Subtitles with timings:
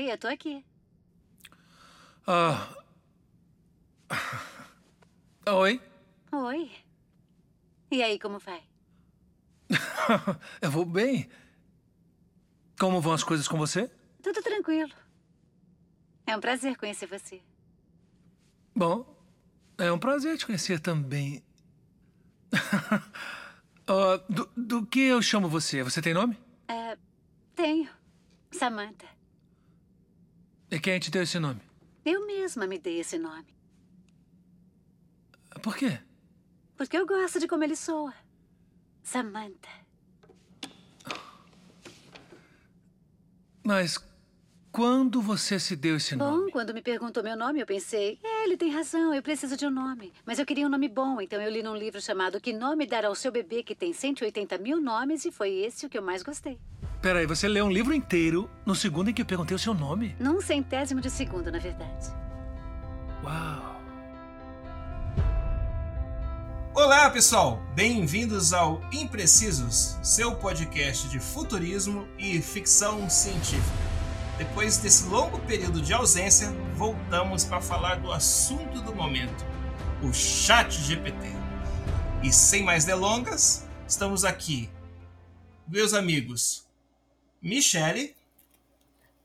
[0.00, 0.64] Oi, eu tô aqui.
[2.26, 2.74] Ah.
[5.46, 5.78] Oi.
[6.32, 6.70] Oi.
[7.90, 8.62] E aí, como vai?
[10.62, 11.28] eu vou bem.
[12.78, 13.90] Como vão as coisas com você?
[14.22, 14.90] Tudo tranquilo.
[16.26, 17.42] É um prazer conhecer você.
[18.74, 19.04] Bom,
[19.76, 21.44] é um prazer te conhecer também.
[22.54, 25.82] uh, do, do que eu chamo você?
[25.82, 26.38] Você tem nome?
[26.66, 26.96] É,
[27.54, 27.90] tenho.
[28.50, 29.19] Samantha.
[30.70, 31.60] E quem te deu esse nome?
[32.04, 33.46] Eu mesma me dei esse nome.
[35.62, 35.98] Por quê?
[36.76, 38.14] Porque eu gosto de como ele soa.
[39.02, 39.68] Samantha.
[43.64, 43.98] Mas
[44.70, 46.44] quando você se deu esse nome?
[46.46, 49.66] Bom, quando me perguntou meu nome, eu pensei, é, ele tem razão, eu preciso de
[49.66, 50.12] um nome.
[50.24, 53.04] Mas eu queria um nome bom, então eu li num livro chamado Que Nome Dar
[53.04, 56.22] ao Seu Bebê, que tem 180 mil nomes, e foi esse o que eu mais
[56.22, 56.58] gostei.
[57.00, 60.14] Peraí, você leu um livro inteiro no segundo em que eu perguntei o seu nome?
[60.20, 62.12] Num centésimo de segundo, na verdade.
[63.24, 63.80] Uau!
[66.74, 67.58] Olá, pessoal!
[67.74, 73.64] Bem-vindos ao Imprecisos, seu podcast de futurismo e ficção científica.
[74.36, 79.42] Depois desse longo período de ausência, voltamos para falar do assunto do momento,
[80.02, 81.28] o Chat GPT.
[82.22, 84.68] E sem mais delongas, estamos aqui,
[85.66, 86.68] meus amigos,
[87.42, 88.14] Michele.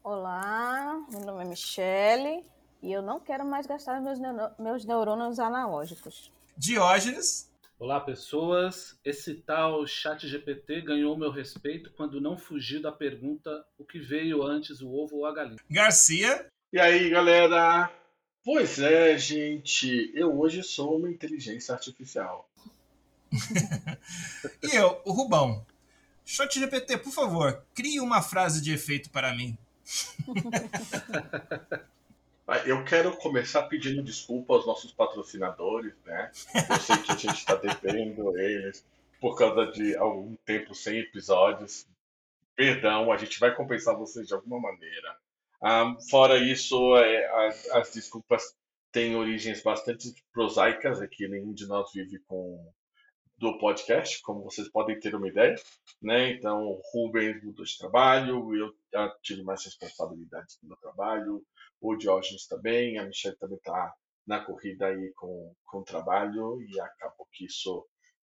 [0.02, 2.46] Olá, meu nome é Michele
[2.82, 4.20] e eu não quero mais gastar meus,
[4.58, 6.32] meus neurônios analógicos.
[6.56, 7.52] Diógenes.
[7.78, 8.98] Olá, pessoas.
[9.04, 14.44] Esse tal chat GPT ganhou meu respeito quando não fugiu da pergunta o que veio
[14.44, 15.60] antes, o ovo ou a galinha.
[15.70, 16.50] Garcia.
[16.72, 17.92] E aí, galera?
[18.46, 20.10] Pois é, gente.
[20.16, 22.50] Eu hoje sou uma inteligência artificial.
[24.64, 25.66] e eu, o Rubão.
[26.26, 29.58] Chat GPT, por favor, crie uma frase de efeito para mim.
[32.48, 36.32] Ah, eu quero começar pedindo desculpa aos nossos patrocinadores, né?
[36.70, 38.86] Eu sei que a gente está devendo eles
[39.20, 41.88] por causa de algum tempo sem episódios.
[42.56, 45.18] Perdão, a gente vai compensar vocês de alguma maneira.
[45.60, 48.56] Ah, fora isso, é, as, as, desculpas
[48.92, 52.64] têm origens bastante prosaicas, é que nenhum de nós vive com
[53.38, 55.56] do podcast, como vocês podem ter uma ideia,
[56.02, 56.32] né?
[56.32, 61.44] Então, o Rubens mudou de trabalho, eu já tive mais responsabilidades no meu trabalho,
[61.82, 63.94] o Diógenes também, a Michelle também está
[64.26, 67.86] na corrida aí com, com o trabalho e acabou que isso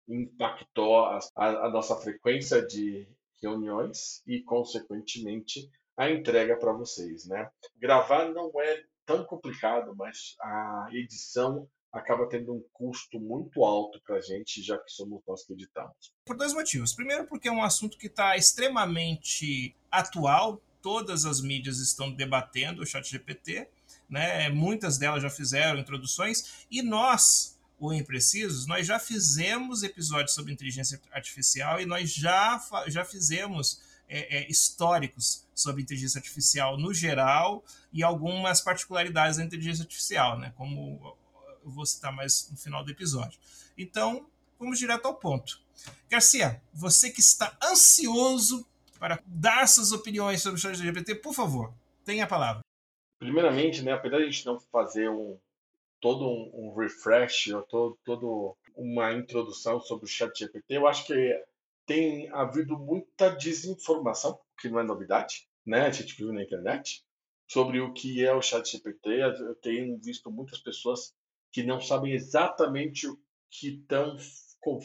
[0.08, 3.06] impactou a, a, a nossa frequência de
[3.40, 7.48] reuniões e, consequentemente, a entrega para vocês, né?
[7.76, 14.16] Gravar não é tão complicado, mas a edição acaba tendo um custo muito alto para
[14.16, 16.12] a gente, já que somos nós que editamos.
[16.26, 16.92] Por dois motivos.
[16.92, 22.86] Primeiro, porque é um assunto que está extremamente atual, todas as mídias estão debatendo o
[22.86, 23.68] chat GPT,
[24.10, 24.48] né?
[24.50, 31.00] muitas delas já fizeram introduções, e nós, o Imprecisos, nós já fizemos episódios sobre inteligência
[31.12, 38.02] artificial e nós já, já fizemos é, é, históricos sobre inteligência artificial no geral e
[38.02, 40.52] algumas particularidades da inteligência artificial, né?
[40.56, 41.16] como
[41.64, 43.38] eu vou citar mais no final do episódio.
[43.76, 45.60] Então, vamos direto ao ponto.
[46.08, 48.66] Garcia, você que está ansioso
[48.98, 51.72] para dar suas opiniões sobre o chat GPT, por favor,
[52.04, 52.60] tenha a palavra.
[53.18, 55.38] Primeiramente, né, apesar de a gente não fazer um,
[56.00, 61.06] todo um, um refresh, ou todo, todo uma introdução sobre o chat GPT, eu acho
[61.06, 61.44] que
[61.86, 65.86] tem havido muita desinformação, que não é novidade, né?
[65.86, 67.04] A gente viu na internet,
[67.46, 69.10] sobre o que é o chat GPT.
[69.20, 71.14] Eu tenho visto muitas pessoas
[71.54, 73.16] que não sabem exatamente o
[73.48, 74.18] que estão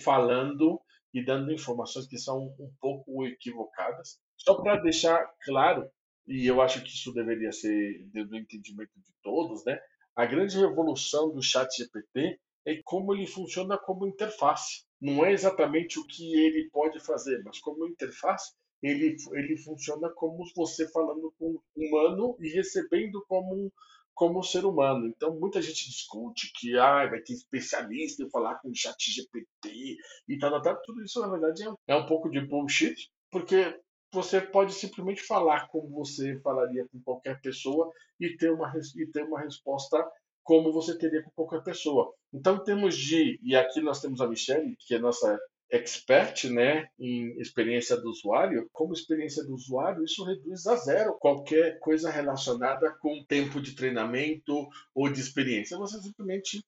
[0.03, 0.79] falando
[1.11, 4.19] e dando informações que são um pouco equivocadas.
[4.37, 5.89] Só para deixar claro,
[6.27, 9.79] e eu acho que isso deveria ser do entendimento de todos, né?
[10.15, 14.85] A grande revolução do Chat GPT é como ele funciona como interface.
[15.01, 18.53] Não é exatamente o que ele pode fazer, mas como interface,
[18.83, 23.73] ele, ele funciona como você falando com um humano e recebendo como
[24.19, 25.07] como ser humano.
[25.07, 29.95] Então, muita gente discute que ah, vai ter especialista em falar com o chat GPT
[30.27, 30.81] e tal, tal, tal.
[30.81, 33.79] Tudo isso, na verdade, é um pouco de bullshit, porque
[34.11, 37.89] você pode simplesmente falar como você falaria com qualquer pessoa
[38.19, 40.05] e ter uma, e ter uma resposta
[40.43, 42.13] como você teria com qualquer pessoa.
[42.33, 43.39] Então, em termos de.
[43.41, 45.39] E aqui nós temos a Michelle, que é nossa
[45.71, 51.79] expert né, em experiência do usuário, como experiência do usuário, isso reduz a zero qualquer
[51.79, 55.77] coisa relacionada com tempo de treinamento ou de experiência.
[55.77, 56.63] Você simplesmente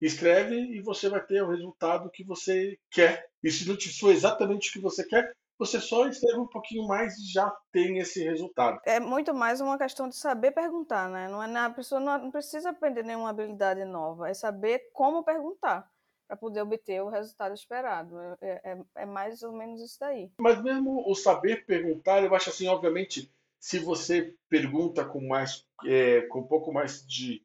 [0.00, 3.26] escreve e você vai ter o resultado que você quer.
[3.42, 7.16] E se não for exatamente o que você quer, você só escreve um pouquinho mais
[7.16, 8.80] e já tem esse resultado.
[8.84, 11.28] É muito mais uma questão de saber perguntar, né?
[11.28, 15.88] Não é, a pessoa não precisa aprender nenhuma habilidade nova, é saber como perguntar
[16.26, 18.18] para poder obter o resultado esperado.
[18.40, 20.30] É, é, é, mais ou menos isso daí.
[20.38, 26.22] Mas mesmo o saber perguntar, eu acho assim, obviamente, se você pergunta com mais, é,
[26.22, 27.44] com um pouco mais de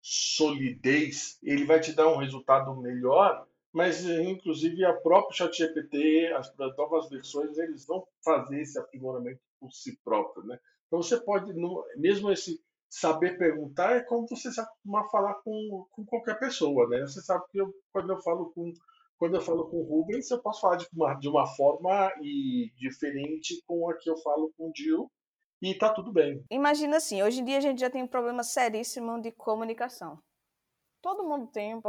[0.00, 3.46] solidez, ele vai te dar um resultado melhor.
[3.72, 9.72] Mas inclusive a própria ChatGPT, as, as novas versões, eles vão fazer esse aprimoramento por
[9.72, 10.60] si próprio, né?
[10.86, 11.52] Então você pode,
[11.96, 12.62] mesmo esse
[12.94, 17.00] saber perguntar é como você se acostumar a falar com, com qualquer pessoa, né?
[17.00, 18.72] Você sabe que eu, quando eu falo com
[19.16, 22.72] quando eu falo com o Rubens, eu posso falar de uma, de uma forma e
[22.76, 25.10] diferente com a que eu falo com o Gil
[25.62, 26.44] e tá tudo bem.
[26.50, 30.18] Imagina assim, hoje em dia a gente já tem um problema seríssimo de comunicação.
[31.00, 31.80] Todo mundo tem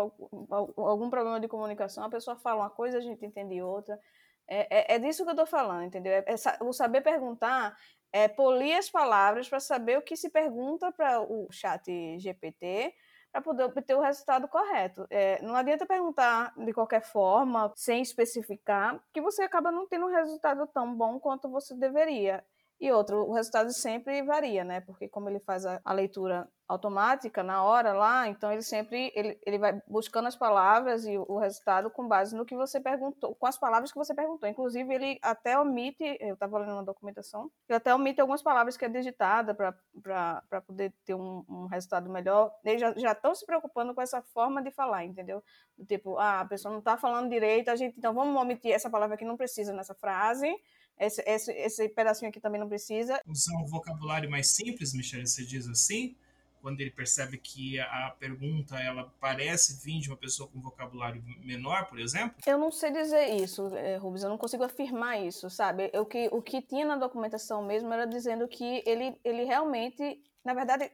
[0.78, 2.04] algum problema de comunicação.
[2.04, 4.00] A pessoa fala uma coisa, a gente entende outra.
[4.48, 6.14] É, é, é disso que eu estou falando, entendeu?
[6.14, 7.76] É, é, o saber perguntar
[8.16, 12.94] é polir as palavras para saber o que se pergunta para o chat GPT
[13.30, 15.06] para poder obter o resultado correto.
[15.10, 20.16] É, não adianta perguntar de qualquer forma, sem especificar, que você acaba não tendo um
[20.16, 22.42] resultado tão bom quanto você deveria.
[22.80, 24.82] E outro, o resultado sempre varia, né?
[24.82, 29.40] Porque como ele faz a, a, leitura automática na hora lá, então ele sempre ele,
[29.46, 33.34] ele vai buscando as palavras e o, o, resultado com base no que você perguntou,
[33.36, 34.50] com as palavras que você perguntou.
[34.50, 38.84] Inclusive, ele até omite, eu estava lendo uma documentação, ele até omite algumas palavras que
[38.84, 42.52] é digitada para poder ter um, um, resultado melhor.
[42.66, 45.42] Eles já estão se preocupando com essa forma de falar, entendeu?
[45.88, 49.16] Tipo, ah, a pessoa não está falando direito, a gente, então vamos omitir essa palavra
[49.16, 50.54] que não precisa nessa frase
[50.98, 53.20] esse, esse, esse pedacinho aqui também não precisa.
[53.28, 56.16] Usar um vocabulário mais simples, Michelle, você diz assim?
[56.62, 61.86] Quando ele percebe que a pergunta ela parece vir de uma pessoa com vocabulário menor,
[61.88, 62.38] por exemplo?
[62.46, 65.92] Eu não sei dizer isso, eh, Rubens, eu não consigo afirmar isso, sabe?
[65.94, 70.56] O que, o que tinha na documentação mesmo era dizendo que ele, ele realmente, na
[70.56, 70.92] verdade,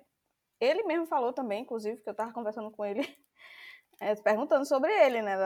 [0.59, 3.07] ele mesmo falou também, inclusive, que eu estava conversando com ele,
[4.01, 5.37] é, perguntando sobre ele, né?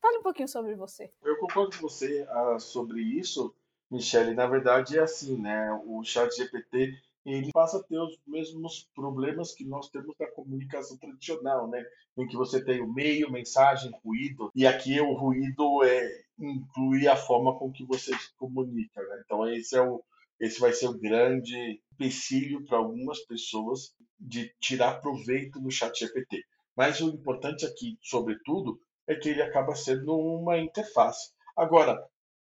[0.00, 1.12] Fale um pouquinho sobre você.
[1.22, 3.52] Eu concordo com você uh, sobre isso.
[3.94, 5.72] Michele, na verdade é assim, né?
[5.86, 6.94] O chat GPT
[7.24, 11.82] ele passa a ter os mesmos problemas que nós temos na comunicação tradicional, né?
[12.18, 17.16] Em que você tem o meio, mensagem, ruído, e aqui o ruído é inclui a
[17.16, 19.22] forma com que você se comunica, né?
[19.24, 20.02] Então esse é o
[20.40, 26.42] esse vai ser o grande empecilho para algumas pessoas de tirar proveito do chat GPT.
[26.76, 31.30] Mas o importante aqui, sobretudo, é que ele acaba sendo uma interface.
[31.56, 32.04] Agora,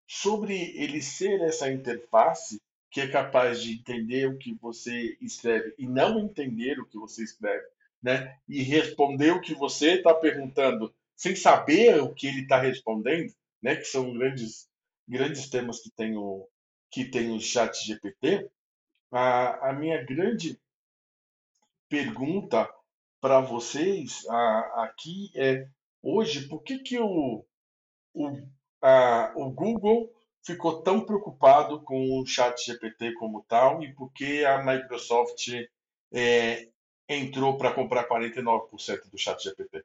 [0.06, 2.60] sobre ele ser essa interface
[2.90, 7.24] que é capaz de entender o que você escreve e não entender o que você
[7.24, 7.66] escreve,
[8.02, 8.38] né?
[8.48, 13.74] E responder o que você está perguntando sem saber o que ele está respondendo, né?
[13.76, 14.68] Que são grandes
[15.08, 16.48] grandes temas que tem o
[16.90, 18.48] que tem o Chat GPT.
[19.10, 20.58] A, a minha grande
[21.88, 22.72] pergunta
[23.20, 25.68] para vocês a, aqui é
[26.02, 27.44] hoje por que que o,
[28.12, 28.48] o
[28.86, 34.44] ah, o Google ficou tão preocupado com o Chat GPT como tal e por que
[34.44, 35.48] a Microsoft
[36.12, 36.68] é,
[37.08, 39.82] entrou para comprar 49% do Chat GPT?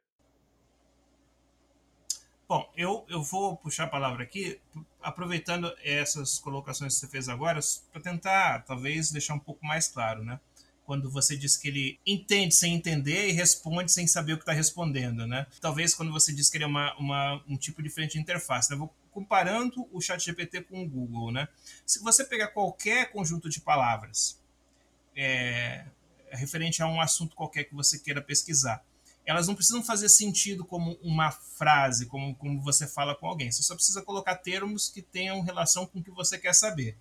[2.46, 4.60] Bom, eu, eu vou puxar a palavra aqui,
[5.00, 7.58] aproveitando essas colocações que você fez agora,
[7.90, 10.38] para tentar, talvez, deixar um pouco mais claro, né?
[10.90, 14.52] Quando você diz que ele entende sem entender e responde sem saber o que está
[14.52, 15.46] respondendo, né?
[15.60, 18.68] Talvez quando você diz que ele é uma, uma um tipo diferente de interface.
[18.68, 18.76] Né?
[18.76, 21.46] Vou comparando o chat GPT com o Google, né?
[21.86, 24.36] Se você pegar qualquer conjunto de palavras
[25.14, 25.84] é,
[26.32, 28.84] referente a um assunto qualquer que você queira pesquisar,
[29.24, 33.52] elas não precisam fazer sentido como uma frase, como, como você fala com alguém.
[33.52, 36.96] Você só precisa colocar termos que tenham relação com o que você quer saber,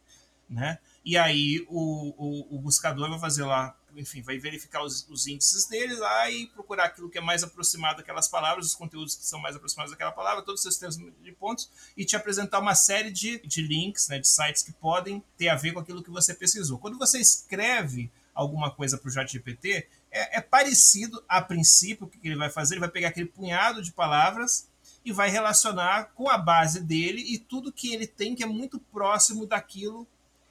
[0.48, 0.78] né?
[1.04, 5.66] E aí o, o, o buscador vai fazer lá enfim, vai verificar os, os, índices
[5.66, 9.40] deles lá e procurar aquilo que é mais aproximado daquelas palavras, os conteúdos que são
[9.40, 13.12] mais aproximados daquela palavra, todos os seus termos de pontos, e te apresentar uma série
[13.12, 16.34] de, de links, né, de sites que podem ter a ver com aquilo que você
[16.34, 16.78] pesquisou.
[16.78, 22.20] Quando você escreve alguma coisa para o ChatGPT, é, é parecido a princípio o que
[22.24, 24.68] ele vai fazer, ele vai pegar aquele punhado de palavras
[25.04, 28.80] e vai relacionar com a base dele e tudo que ele tem que é muito
[28.80, 30.08] próximo daquilo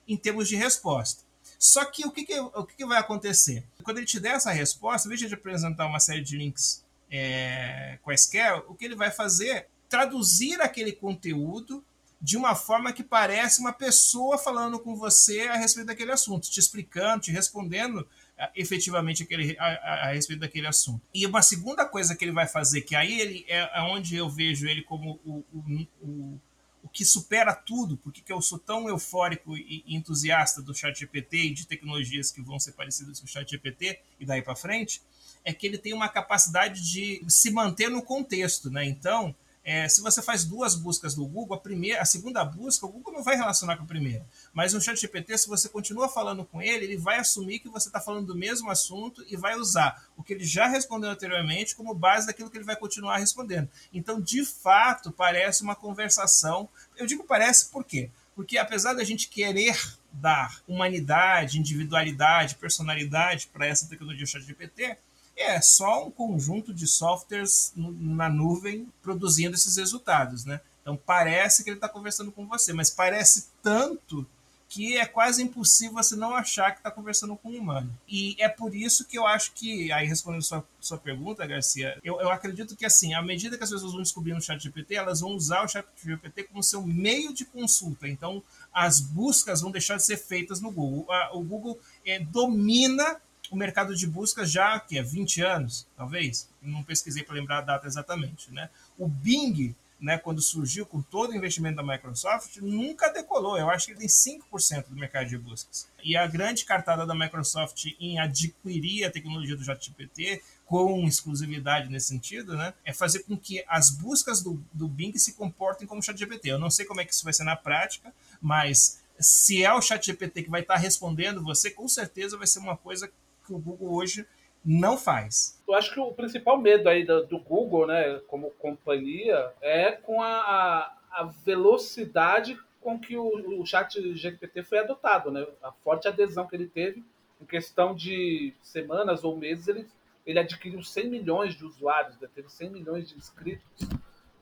[0.07, 1.28] em termos de resposta.
[1.59, 3.65] Só que o que, que o que, que, vai acontecer?
[3.83, 7.99] Quando ele te der essa resposta, em vez de apresentar uma série de links é,
[8.03, 11.85] quaisquer, o que ele vai fazer é traduzir aquele conteúdo
[12.21, 16.59] de uma forma que parece uma pessoa falando com você a respeito daquele assunto, te
[16.59, 21.01] explicando, te respondendo é, efetivamente aquele, a, a, a, respeito daquele assunto.
[21.15, 24.29] E uma segunda coisa que ele vai fazer, que aí ele é, é onde eu
[24.29, 26.41] vejo ele como o, o, o
[26.83, 31.37] o que supera tudo, porque que eu sou tão eufórico e entusiasta do chat GPT
[31.37, 35.03] e de tecnologias que vão ser parecidas com o chat GPT e daí para frente,
[35.45, 38.85] é que ele tem uma capacidade de se manter no contexto, né?
[38.85, 39.35] Então,
[39.71, 43.13] é, se você faz duas buscas no Google, a primeira, a segunda busca, o Google
[43.13, 44.25] não vai relacionar com a primeira.
[44.51, 47.91] Mas no Chat GPT, se você continua falando com ele, ele vai assumir que você
[47.91, 51.95] está falando do mesmo assunto e vai usar o que ele já respondeu anteriormente como
[51.95, 53.69] base daquilo que ele vai continuar respondendo.
[53.93, 56.67] Então, de fato, parece uma conversação.
[56.97, 58.11] Eu digo parece por quê?
[58.35, 59.79] Porque apesar da gente querer
[60.11, 64.97] dar humanidade, individualidade, personalidade para essa tecnologia Chat GPT,
[65.39, 70.61] é só um conjunto de softwares na nuvem produzindo esses resultados, né?
[70.83, 74.27] Então parece que ele está conversando com você, mas parece tanto
[74.69, 77.91] que é quase impossível você não achar que está conversando com um humano.
[78.07, 82.21] E é por isso que eu acho que, aí respondendo sua, sua pergunta, Garcia, eu,
[82.21, 85.21] eu acredito que assim, à medida que as pessoas vão descobrir no chat GPT, elas
[85.21, 88.07] vão usar o chat GPT como seu meio de consulta.
[88.07, 88.43] Então,
[88.73, 91.07] as buscas vão deixar de ser feitas no Google.
[91.33, 96.83] O Google é, domina o mercado de busca já que é 20 anos, talvez, não
[96.83, 98.69] pesquisei para lembrar a data exatamente, né?
[98.99, 103.59] O Bing, né, quando surgiu com todo o investimento da Microsoft, nunca decolou.
[103.59, 105.89] Eu acho que ele tem 5% do mercado de buscas.
[106.05, 112.09] E a grande cartada da Microsoft em adquirir a tecnologia do ChatGPT com exclusividade nesse
[112.09, 116.51] sentido, né, é fazer com que as buscas do, do Bing se comportem como ChatGPT.
[116.51, 119.83] Eu não sei como é que isso vai ser na prática, mas se é o
[119.83, 123.11] ChatGPT que vai estar respondendo você, com certeza vai ser uma coisa
[123.49, 124.27] que o Google hoje
[124.65, 125.63] não faz.
[125.67, 130.23] Eu acho que o principal medo aí do, do Google, né, como companhia, é com
[130.23, 135.47] a, a velocidade com que o, o chat GPT foi adotado, né?
[135.63, 137.05] A forte adesão que ele teve
[137.41, 139.89] em questão de semanas ou meses, ele,
[140.27, 142.29] ele adquiriu 100 milhões de usuários, né?
[142.35, 143.89] teve 100 milhões de inscritos.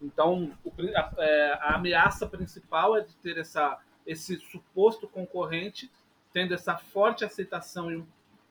[0.01, 5.91] Então, o, a, é, a, ameaça principal é de ter essa, esse suposto concorrente
[6.33, 8.07] tendo essa forte aceitação e um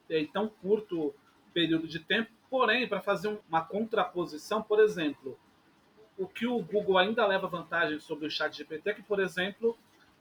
[0.09, 1.13] em tão curto
[1.53, 2.31] período de tempo.
[2.49, 5.37] Porém, para fazer uma contraposição, por exemplo,
[6.17, 9.77] o que o Google ainda leva vantagem sobre o Chat GPT é que, por exemplo,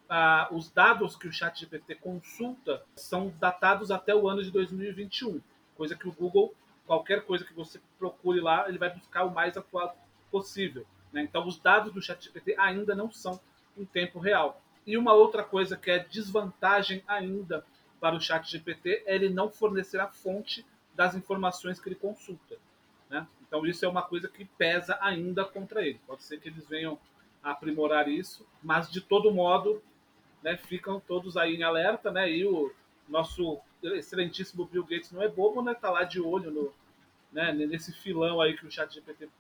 [0.09, 5.41] ah, os dados que o Chat GPT consulta são datados até o ano de 2021,
[5.77, 6.55] coisa que o Google,
[6.87, 9.97] qualquer coisa que você procure lá, ele vai buscar o mais atual
[10.31, 10.85] possível.
[11.13, 11.23] Né?
[11.23, 13.41] Então, os dados do Chat GPT ainda não são
[13.77, 14.61] em tempo real.
[14.87, 17.65] E uma outra coisa que é desvantagem ainda
[18.05, 20.63] para o chat GPT é ele não fornecer a fonte
[20.95, 22.59] das informações que ele consulta.
[23.09, 23.27] Né?
[23.41, 25.99] Então isso é uma coisa que pesa ainda contra ele.
[26.07, 26.99] Pode ser que eles venham
[27.43, 29.83] aprimorar isso, mas de todo modo
[30.43, 32.31] né, ficam todos aí em alerta, né?
[32.31, 32.71] E o
[33.09, 35.73] nosso excelentíssimo Bill Gates não é bobo, né?
[35.73, 36.75] Tá lá de olho no,
[37.33, 39.31] né, nesse filão aí que o chat GPT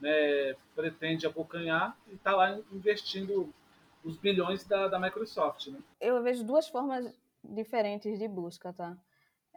[0.00, 3.54] né, pretende abocanhar e está lá investindo
[4.02, 5.68] os bilhões da, da Microsoft.
[5.68, 5.78] Né?
[6.00, 8.96] Eu vejo duas formas diferentes de busca, tá?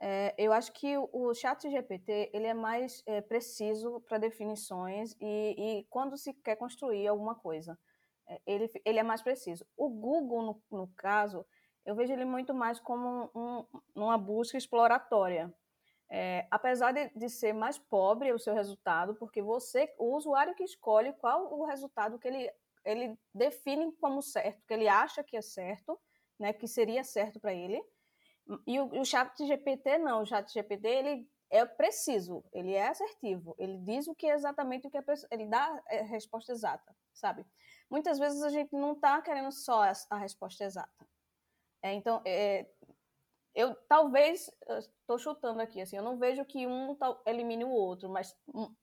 [0.02, 5.56] É, eu acho que o chat GPT ele é mais é, preciso para definições e,
[5.58, 7.80] e, quando se quer construir alguma coisa,
[8.28, 9.66] é, ele, ele é mais preciso.
[9.78, 11.46] O Google, no, no caso,
[11.86, 15.54] eu vejo ele muito mais como um, uma busca exploratória.
[16.10, 20.64] É, apesar de, de, ser mais pobre o seu resultado, porque você, o usuário que
[20.64, 22.52] escolhe qual o resultado que ele,
[22.86, 26.00] ele define como certo, que ele acha que é certo,
[26.44, 27.82] né, que seria certo para ele.
[28.68, 33.56] E o, o chat GPT não, o chat GPT ele é preciso, ele é assertivo,
[33.58, 37.46] ele diz o que é exatamente o que é ele dá a resposta exata, sabe?
[37.90, 41.08] Muitas vezes a gente não está querendo só a, resposta exata.
[41.82, 42.70] É, então, é,
[43.56, 48.36] eu talvez estou chutando aqui, assim, eu não vejo que um elimine o outro, mas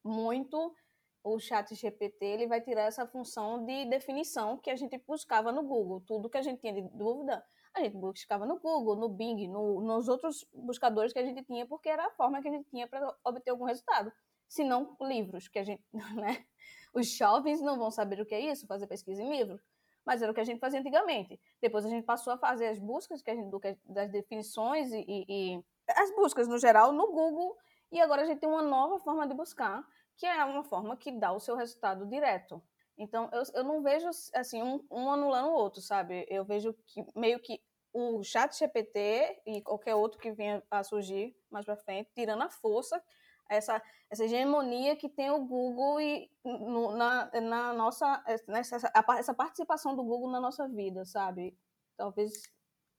[0.03, 0.75] muito
[1.23, 5.63] o chat GPT ele vai tirar essa função de definição que a gente buscava no
[5.63, 6.01] Google.
[6.07, 9.81] Tudo que a gente tinha de dúvida, a gente buscava no Google, no Bing, no,
[9.81, 12.87] nos outros buscadores que a gente tinha, porque era a forma que a gente tinha
[12.89, 14.13] para obter algum resultado.
[14.49, 15.83] Se não livros, que a gente,
[16.17, 16.45] né?
[16.93, 19.63] Os jovens não vão saber o que é isso, fazer pesquisa em livros,
[20.05, 21.41] mas era o que a gente fazia antigamente.
[21.61, 23.51] Depois a gente passou a fazer as buscas que a gente,
[23.85, 27.57] das definições e, e, e as buscas no geral no Google,
[27.93, 29.85] e agora a gente tem uma nova forma de buscar
[30.21, 32.63] que é uma forma que dá o seu resultado direto.
[32.99, 36.27] Então, eu, eu não vejo assim um, um anulando o outro, sabe?
[36.29, 37.59] Eu vejo que meio que
[37.91, 42.51] o chat GPT e qualquer outro que venha a surgir mais para frente, tirando a
[42.51, 43.03] força,
[43.49, 48.77] essa, essa hegemonia que tem o Google e no, na, na nossa nessa,
[49.19, 51.59] essa participação do Google na nossa vida, sabe?
[51.97, 52.43] Talvez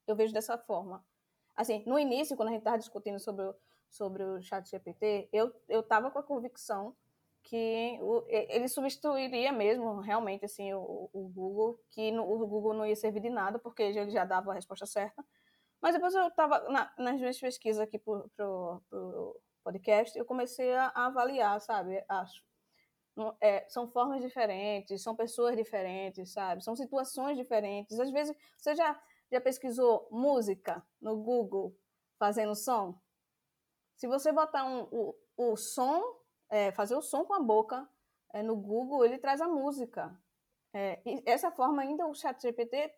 [0.07, 1.05] eu vejo dessa forma.
[1.55, 3.53] Assim, no início, quando a gente estava discutindo sobre
[3.91, 6.95] sobre o chat GPT, eu, eu tava com a convicção
[7.43, 7.99] que
[8.49, 13.21] ele substituiria mesmo, realmente, assim, o, o Google, que no, o Google não ia servir
[13.21, 15.23] de nada, porque ele já dava a resposta certa.
[15.81, 20.91] Mas depois eu estava, na, nas minhas pesquisas aqui para o podcast, eu comecei a,
[20.95, 22.31] a avaliar, sabe, as,
[23.41, 26.63] é, são formas diferentes, são pessoas diferentes, sabe?
[26.63, 27.99] São situações diferentes.
[27.99, 31.75] Às vezes, você já, já pesquisou música no Google
[32.17, 32.99] fazendo som?
[33.95, 36.01] Se você botar um, o, o som,
[36.51, 37.89] é, fazer o som com a boca
[38.33, 40.15] é, no Google, ele traz a música.
[40.73, 42.93] É, essa forma ainda o chat GPT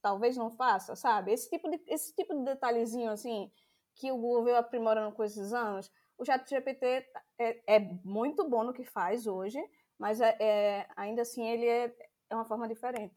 [0.00, 1.32] talvez não faça, sabe?
[1.32, 3.50] Esse tipo de, esse tipo de detalhezinho, assim,
[3.94, 7.06] que o Google veio aprimorando com esses anos, o chat GPT
[7.38, 9.58] é, é muito bom no que faz hoje,
[9.98, 11.94] mas é, é, ainda assim ele é,
[12.30, 13.14] é uma forma diferente.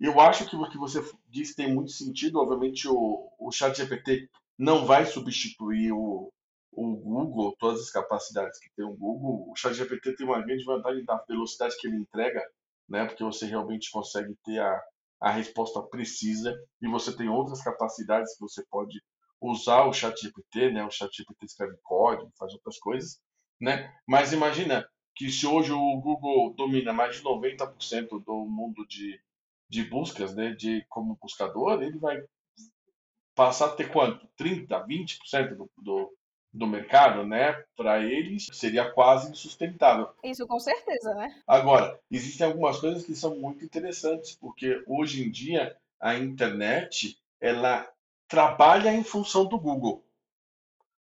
[0.00, 2.40] Eu acho que o que você disse tem muito sentido.
[2.40, 6.32] Obviamente, o, o chat GPT não vai substituir o,
[6.76, 9.50] o Google, todas as capacidades que tem o Google.
[9.50, 12.42] O chat GPT tem uma grande vantagem da velocidade que ele entrega,
[12.88, 13.06] né?
[13.06, 14.82] porque você realmente consegue ter a,
[15.20, 19.00] a resposta precisa e você tem outras capacidades que você pode
[19.40, 20.84] usar o chat GPT, né?
[20.84, 23.20] O chat GPT escreve código, faz outras coisas,
[23.60, 23.94] né?
[24.06, 29.20] Mas imagina que se hoje o Google domina mais de 90% do mundo de,
[29.68, 30.52] de buscas, né?
[30.52, 32.22] De como buscador, ele vai
[33.34, 34.26] passar a ter quanto?
[34.36, 36.16] 30, 20% do, do,
[36.54, 37.52] do mercado, né?
[37.76, 40.08] Para eles seria quase insustentável.
[40.22, 41.34] Isso com certeza, né?
[41.44, 47.88] Agora, existem algumas coisas que são muito interessantes, porque hoje em dia a internet ela
[48.28, 50.04] trabalha em função do Google.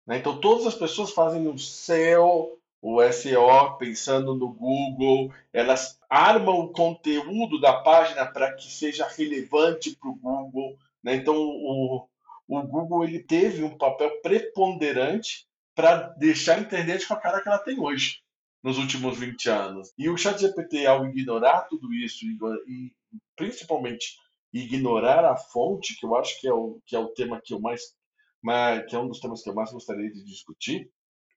[0.06, 0.18] Né?
[0.18, 6.68] Então, todas as pessoas fazem o SEO, o SEO, pensando no Google, elas armam o
[6.68, 10.76] conteúdo da página para que seja relevante para o Google.
[11.02, 11.16] Né?
[11.16, 12.06] Então, o,
[12.48, 17.48] o Google ele teve um papel preponderante para deixar a internet com a cara que
[17.48, 18.20] ela tem hoje,
[18.62, 19.92] nos últimos 20 anos.
[19.96, 22.92] E o ChatGPT, ao ignorar tudo isso, e,
[23.36, 24.16] principalmente
[24.52, 27.60] ignorar a fonte, que eu acho que é o, que é o tema que eu
[27.60, 27.82] mais,
[28.88, 30.90] que é um dos temas que eu mais gostaria de discutir,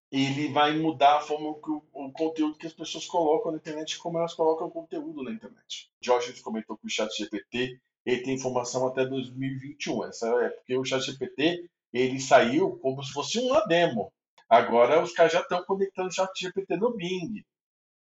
[0.10, 3.98] ele vai mudar a forma que o, o, conteúdo que as pessoas colocam na internet,
[3.98, 5.90] como elas colocam o conteúdo na internet.
[6.02, 10.06] Jorge comentou que o chat GPT ele tem informação até 2021.
[10.06, 14.12] Essa é porque o chat GPT ele saiu como se fosse uma demo.
[14.50, 17.44] Agora os caras já estão conectando o chat GPT no Bing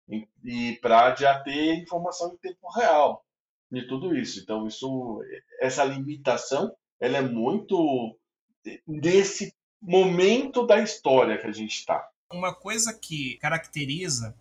[0.09, 3.23] e, e para já ter informação em tempo real
[3.71, 4.39] de tudo isso.
[4.39, 5.21] Então, isso,
[5.59, 8.17] essa limitação, ela é muito
[8.85, 12.07] nesse momento da história que a gente está.
[12.31, 14.35] Uma coisa que caracteriza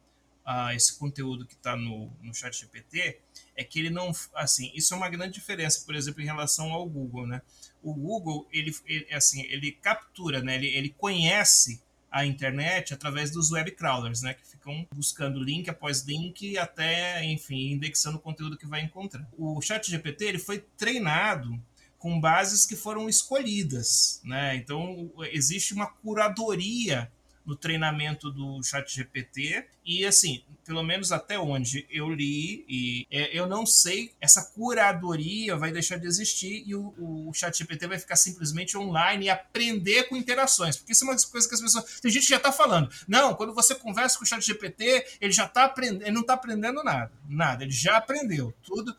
[0.46, 3.18] uh, esse conteúdo que está no, no chat GPT
[3.56, 6.88] é que ele não, assim, isso é uma grande diferença, por exemplo, em relação ao
[6.88, 7.42] Google, né?
[7.82, 10.56] O Google, ele, ele assim, ele captura, né?
[10.56, 16.02] Ele, ele conhece a internet através dos web crawlers, né, que ficam buscando link após
[16.02, 19.28] link até, enfim, indexando o conteúdo que vai encontrar.
[19.38, 21.56] O ChatGPT ele foi treinado
[21.98, 24.56] com bases que foram escolhidas, né?
[24.56, 27.12] Então existe uma curadoria
[27.50, 33.36] no treinamento do chat GPT e assim, pelo menos até onde eu li e é,
[33.36, 37.98] eu não sei, essa curadoria vai deixar de existir e o, o chat GPT vai
[37.98, 42.00] ficar simplesmente online e aprender com interações, porque isso é uma coisa que as pessoas,
[42.00, 45.32] tem gente que já está falando, não, quando você conversa com o chat GPT, ele
[45.32, 48.96] já está aprendendo, ele não está aprendendo nada, nada, ele já aprendeu tudo.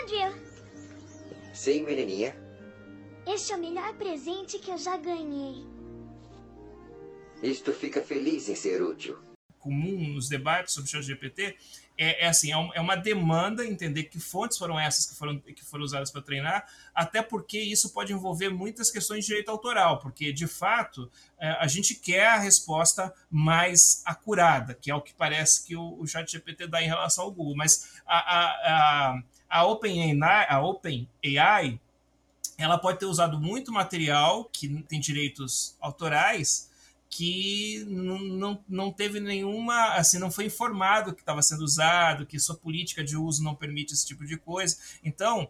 [0.00, 0.34] Andrew!
[1.52, 2.34] Sim, menininha?
[3.26, 5.75] Este é o melhor presente que eu já ganhei.
[7.42, 9.18] Isto fica feliz em ser útil.
[9.58, 11.56] Comum nos debates sobre o ChatGPT
[11.98, 15.64] é, é assim, é, é uma demanda entender que fontes foram essas que foram, que
[15.64, 20.32] foram usadas para treinar, até porque isso pode envolver muitas questões de direito autoral, porque
[20.32, 25.66] de fato é, a gente quer a resposta mais acurada, que é o que parece
[25.66, 30.46] que o, o ChatGPT dá em relação ao Google, mas a, a, a, a OpenAI,
[30.48, 31.80] a OpenAI,
[32.58, 36.70] ela pode ter usado muito material que tem direitos autorais
[37.08, 42.38] que não, não, não teve nenhuma, assim, não foi informado que estava sendo usado, que
[42.38, 44.76] sua política de uso não permite esse tipo de coisa.
[45.04, 45.48] Então, uh,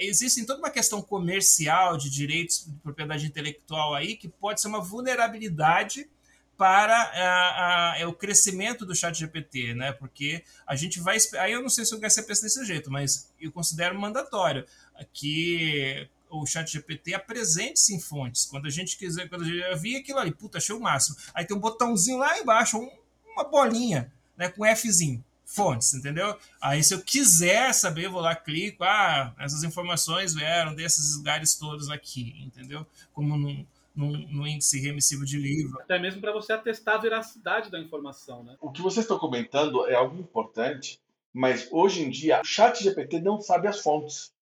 [0.00, 4.80] existe toda uma questão comercial de direitos de propriedade intelectual aí que pode ser uma
[4.80, 6.08] vulnerabilidade
[6.56, 9.92] para a, a, o crescimento do chat GPT, né?
[9.92, 11.18] Porque a gente vai...
[11.38, 14.64] Aí eu não sei se o HC pensa desse jeito, mas eu considero mandatório
[15.12, 18.46] que o chat GPT apresente-se em fontes.
[18.46, 21.16] Quando a gente quiser, quando eu vi aquilo ali, puta, achei o máximo.
[21.34, 22.90] Aí tem um botãozinho lá embaixo, um,
[23.32, 25.24] uma bolinha, né, com Fzinho.
[25.48, 26.36] Fontes, entendeu?
[26.60, 31.54] Aí se eu quiser saber, eu vou lá, clico, ah, essas informações vieram desses lugares
[31.54, 32.84] todos aqui, entendeu?
[33.12, 35.80] Como num, num, num índice remissivo de livro.
[35.80, 38.56] Até mesmo para você atestar a veracidade da informação, né?
[38.60, 41.00] O que vocês estão comentando é algo importante,
[41.32, 44.34] mas hoje em dia o chat GPT não sabe as fontes.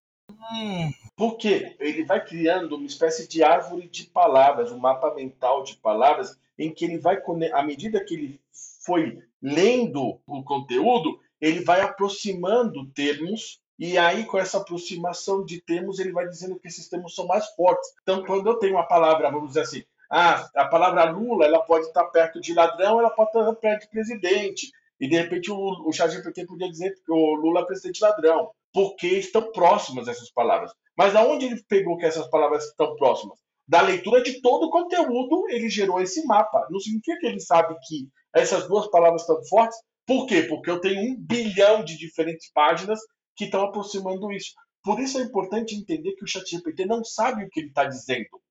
[1.16, 6.36] Porque ele vai criando uma espécie de árvore de palavras, um mapa mental de palavras,
[6.58, 7.20] em que ele vai,
[7.52, 8.40] à medida que ele
[8.84, 15.98] foi lendo o conteúdo, ele vai aproximando termos, e aí com essa aproximação de termos,
[15.98, 17.92] ele vai dizendo que esses termos são mais fortes.
[18.02, 21.86] Então, quando eu tenho uma palavra, vamos dizer assim, ah, a palavra Lula, ela pode
[21.86, 24.72] estar perto de ladrão, ela pode estar perto de presidente.
[25.00, 29.06] E de repente o, o ChatGPT podia dizer que o Lula é presidente ladrão, porque
[29.06, 30.72] estão próximas essas palavras.
[30.98, 33.38] Mas aonde ele pegou que essas palavras estão próximas?
[33.66, 36.66] Da leitura de todo o conteúdo, ele gerou esse mapa.
[36.68, 39.78] Não significa que ele sabe que essas duas palavras estão fortes.
[40.04, 40.42] Por quê?
[40.42, 42.98] Porque eu tenho um bilhão de diferentes páginas
[43.36, 44.52] que estão aproximando isso.
[44.82, 48.42] Por isso é importante entender que o ChatGPT não sabe o que ele está dizendo.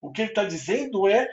[0.00, 1.26] O que ele está dizendo é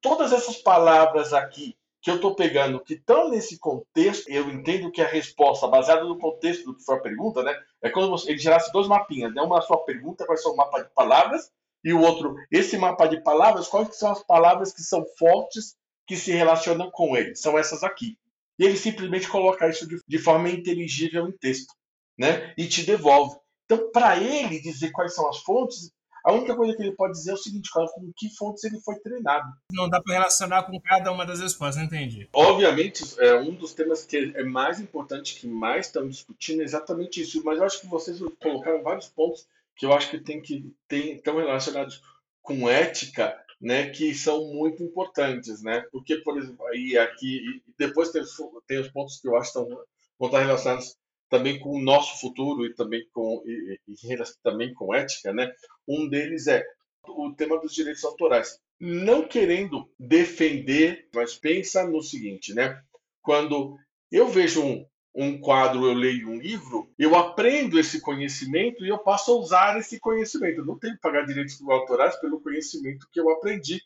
[0.00, 5.00] todas essas palavras aqui que eu estou pegando, que estão nesse contexto, eu entendo que
[5.00, 8.38] a resposta, baseada no contexto do que foi a pergunta, né, é como você, ele
[8.38, 11.48] gerasse dois mapinhas, né, uma sua pergunta, quais são o mapa de palavras,
[11.84, 16.16] e o outro, esse mapa de palavras, quais são as palavras que são fortes que
[16.16, 17.36] se relacionam com ele?
[17.36, 18.16] São essas aqui.
[18.58, 21.72] E ele simplesmente coloca isso de, de forma inteligível em texto,
[22.18, 23.36] né, e te devolve.
[23.64, 25.92] Então, para ele dizer quais são as fontes,
[26.24, 28.80] a única coisa que ele pode dizer é o seguinte, cara, com que fontes ele
[28.80, 29.48] foi treinado.
[29.72, 32.28] não dá para relacionar com cada uma das respostas, entendi.
[32.32, 37.20] Obviamente, é um dos temas que é mais importante, que mais estamos discutindo, é exatamente
[37.20, 37.42] isso.
[37.44, 41.14] Mas eu acho que vocês colocaram vários pontos que eu acho que tem que tem,
[41.16, 42.02] estão relacionados
[42.42, 45.84] com ética, né, que são muito importantes, né?
[45.92, 49.52] Porque, por exemplo, aí aqui e depois tem, os- tem os pontos que eu acho
[49.52, 49.76] que estão,
[50.18, 50.96] vão estar relacionados
[51.32, 55.50] também com o nosso futuro e também com e, e, também com ética, né?
[55.88, 56.62] Um deles é
[57.08, 58.58] o tema dos direitos autorais.
[58.78, 62.78] Não querendo defender, mas pensa no seguinte, né?
[63.22, 63.78] Quando
[64.10, 68.98] eu vejo um, um quadro, eu leio um livro, eu aprendo esse conhecimento e eu
[68.98, 70.58] passo a usar esse conhecimento.
[70.58, 73.80] Eu não tenho que pagar direitos autorais pelo conhecimento que eu aprendi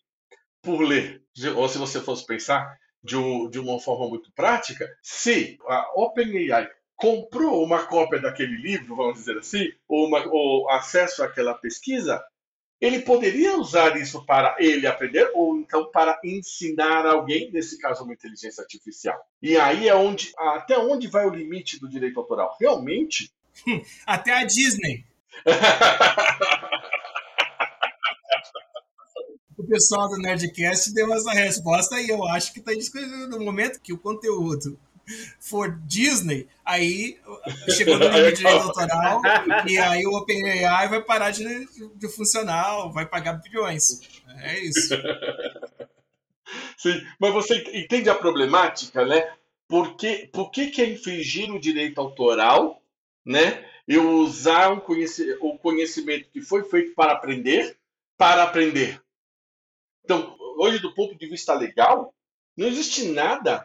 [0.62, 1.22] por ler.
[1.56, 6.68] Ou se você fosse pensar de, um- de uma forma muito prática, se a OpenAI
[6.96, 12.24] comprou uma cópia daquele livro, vamos dizer assim, ou, uma, ou acesso àquela pesquisa,
[12.80, 18.12] ele poderia usar isso para ele aprender ou então para ensinar alguém, nesse caso uma
[18.12, 19.18] inteligência artificial.
[19.42, 22.56] E aí é onde até onde vai o limite do direito autoral?
[22.60, 23.30] Realmente
[24.06, 25.04] Até a Disney.
[29.58, 33.80] O pessoal do Nerdcast deu essa resposta e eu acho que está discutindo no momento
[33.80, 34.78] que o conteúdo
[35.40, 37.18] for Disney, aí
[37.70, 39.20] chegou no limite de direito autoral
[39.68, 41.44] e aí o OpenAI vai parar de,
[41.94, 44.00] de funcionar, vai pagar bilhões.
[44.40, 44.94] É isso.
[46.76, 49.32] Sim, mas você entende a problemática, né?
[49.68, 52.82] Por que, por que, que é infringir o direito autoral,
[53.24, 53.64] né?
[53.86, 57.76] Eu usar um conheci- o conhecimento que foi feito para aprender,
[58.16, 59.00] para aprender.
[60.04, 62.14] Então, hoje, do ponto de vista legal,
[62.56, 63.64] não existe nada,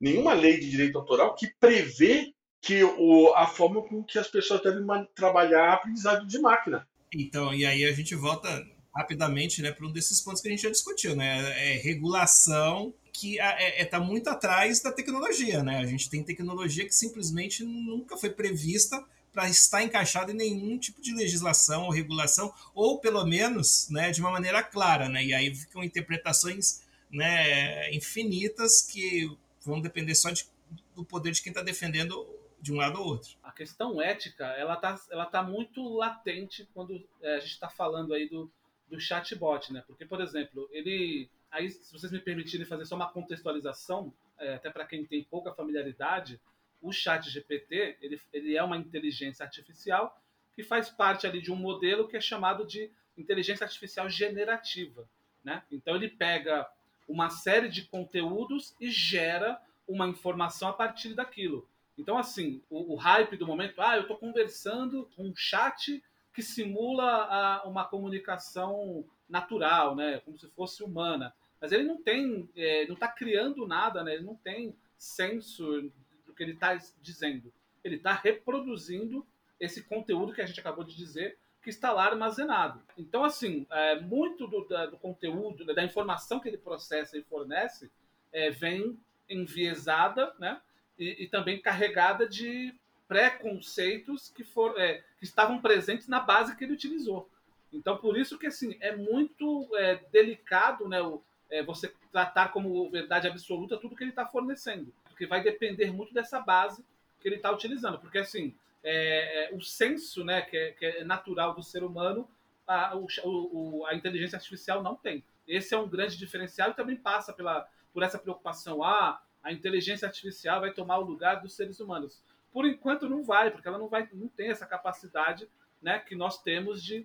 [0.00, 4.62] nenhuma lei de direito autoral que prevê que o, a forma com que as pessoas
[4.62, 6.86] devem trabalhar a aprendizagem de máquina.
[7.14, 8.48] Então, e aí a gente volta
[8.94, 11.74] rapidamente né, para um desses pontos que a gente já discutiu, né?
[11.74, 15.78] É regulação que está é, é, tá muito atrás da tecnologia, né?
[15.78, 21.00] A gente tem tecnologia que simplesmente nunca foi prevista para estar encaixada em nenhum tipo
[21.00, 25.24] de legislação ou regulação, ou pelo menos né, de uma maneira clara, né?
[25.24, 26.80] E aí ficam interpretações
[27.10, 29.30] né, infinitas que
[29.66, 30.48] vão depender só de,
[30.94, 32.26] do poder de quem está defendendo
[32.60, 33.36] de um lado ou outro.
[33.42, 38.14] A questão ética, ela tá, ela tá muito latente quando é, a gente está falando
[38.14, 38.50] aí do,
[38.88, 39.82] do chatbot, né?
[39.86, 41.28] Porque, por exemplo, ele...
[41.50, 45.52] Aí, se vocês me permitirem fazer só uma contextualização, é, até para quem tem pouca
[45.52, 46.40] familiaridade,
[46.80, 50.20] o chat GPT, ele, ele é uma inteligência artificial
[50.54, 55.08] que faz parte ali de um modelo que é chamado de inteligência artificial generativa,
[55.44, 55.62] né?
[55.70, 56.68] Então, ele pega
[57.08, 61.68] uma série de conteúdos e gera uma informação a partir daquilo.
[61.96, 66.02] Então, assim, o, o hype do momento, ah, eu estou conversando com um chat
[66.34, 71.34] que simula a, uma comunicação natural, né, como se fosse humana.
[71.60, 75.90] Mas ele não tem, é, não está criando nada, né, ele não tem senso
[76.26, 77.52] do que ele está dizendo.
[77.82, 79.26] Ele está reproduzindo
[79.58, 82.80] esse conteúdo que a gente acabou de dizer que está lá armazenado.
[82.96, 87.90] Então, assim, é, muito do, da, do conteúdo, da informação que ele processa e fornece,
[88.32, 88.96] é, vem
[89.28, 90.60] enviesada, né?
[90.96, 92.72] E, e, também carregada de
[93.08, 97.28] preconceitos que, for, é, que estavam presentes na base que ele utilizou.
[97.72, 102.88] Então, por isso que assim, é muito é, delicado né, o, é, você tratar como
[102.88, 104.94] verdade absoluta tudo que ele está fornecendo.
[105.08, 106.84] Porque vai depender muito dessa base
[107.20, 107.98] que ele está utilizando.
[107.98, 108.54] Porque assim,
[108.88, 112.30] é, é, o senso né, que é, que, é, natural do ser humano,
[112.64, 115.24] a, o, a inteligência artificial não tem.
[115.46, 118.84] Esse é um grande diferencial e também passa pela, por essa preocupação.
[118.84, 122.22] Ah, a inteligência artificial vai tomar o lugar dos seres humanos.
[122.52, 125.48] Por enquanto não vai, porque ela não, vai, não tem essa capacidade
[125.82, 127.04] né, que nós temos de,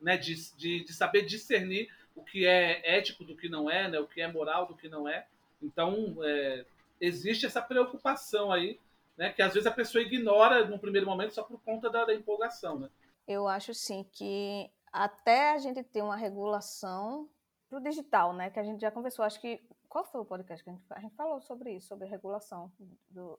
[0.00, 4.00] né, de, de, de saber discernir o que é ético do que não é, né,
[4.00, 5.26] o que é moral do que não é.
[5.62, 6.64] Então, é,
[6.98, 8.80] existe essa preocupação aí,
[9.18, 12.14] né, que às vezes a pessoa ignora no primeiro momento só por conta da, da
[12.14, 12.78] empolgação.
[12.78, 12.88] Né?
[13.26, 17.28] Eu acho sim que até a gente ter uma regulação
[17.68, 20.62] para o digital, né, que a gente já conversou, acho que qual foi o podcast
[20.62, 22.72] que a gente, a gente falou sobre isso, sobre a regulação
[23.10, 23.38] do,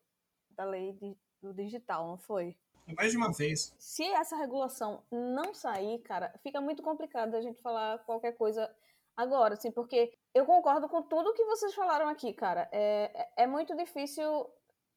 [0.51, 2.55] da lei de, do digital, não foi?
[2.97, 3.73] Mais de uma vez.
[3.79, 8.69] Se essa regulação não sair, cara, fica muito complicado a gente falar qualquer coisa
[9.15, 12.67] agora, assim, porque eu concordo com tudo que vocês falaram aqui, cara.
[12.71, 14.49] É, é, é muito difícil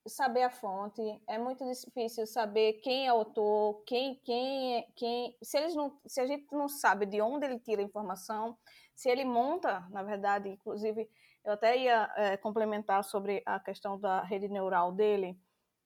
[0.06, 5.36] saber a fonte, é muito difícil saber quem é o autor, quem, quem, é, quem,
[5.42, 8.56] se eles não, se a gente não sabe de onde ele tira a informação,
[8.94, 11.08] se ele monta, na verdade, inclusive
[11.44, 15.38] eu até ia é, complementar sobre a questão da rede neural dele.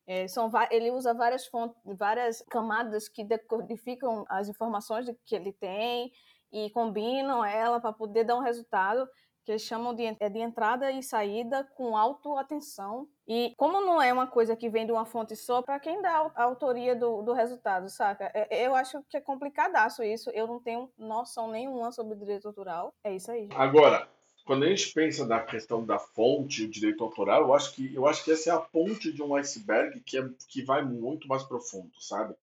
[0.06, 6.12] É, são, ele usa várias fontes, várias camadas que decodificam as informações que ele tem
[6.52, 9.08] e combinam ela para poder dar um resultado
[9.46, 13.08] que eles chamam de, é de entrada e saída com auto-atenção.
[13.28, 16.32] E como não é uma coisa que vem de uma fonte só, para quem dá
[16.34, 18.28] a autoria do, do resultado, saca?
[18.34, 20.30] É, eu acho que é complicadaço isso.
[20.30, 22.92] Eu não tenho noção nenhuma sobre direito autoral.
[23.04, 23.42] É isso aí.
[23.42, 23.54] Gente.
[23.54, 24.08] Agora,
[24.44, 28.04] quando a gente pensa na questão da fonte, o direito autoral, eu acho que eu
[28.04, 31.44] acho que essa é a ponte de um iceberg que, é, que vai muito mais
[31.44, 32.34] profundo, sabe?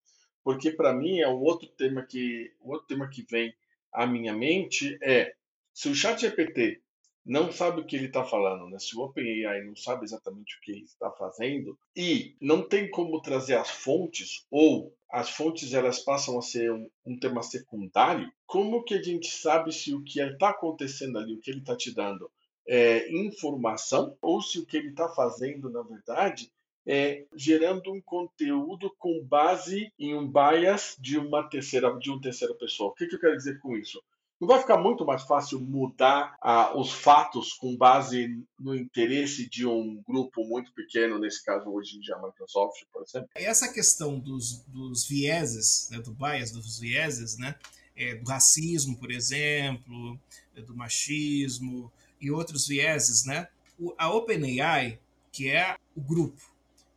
[0.41, 3.53] Porque para mim é um outro tema que um outro tema que vem
[3.91, 5.33] à minha mente é
[5.73, 6.81] se o Chat GPT
[7.25, 8.77] não sabe o que ele está falando, né?
[8.79, 13.21] Se o OpenAI não sabe exatamente o que ele está fazendo e não tem como
[13.21, 18.83] trazer as fontes ou as fontes elas passam a ser um, um tema secundário, como
[18.83, 21.93] que a gente sabe se o que está acontecendo ali, o que ele está te
[21.93, 22.29] dando,
[22.67, 26.51] é informação ou se o que ele está fazendo, na verdade,
[26.85, 32.53] é gerando um conteúdo com base em um bias de uma terceira de uma terceira
[32.55, 32.89] pessoa.
[32.89, 34.03] O que, que eu quero dizer com isso?
[34.43, 39.65] Não vai ficar muito mais fácil mudar ah, os fatos com base no interesse de
[39.65, 43.29] um grupo muito pequeno, nesse caso hoje em dia Microsoft, por exemplo?
[43.35, 47.55] Essa questão dos, dos vieses, né, do bias dos vieses, né,
[47.95, 50.19] é, do racismo, por exemplo,
[50.57, 53.47] é, do machismo e outros vieses, né?
[53.79, 54.99] O, a OpenAI,
[55.31, 56.41] que é o grupo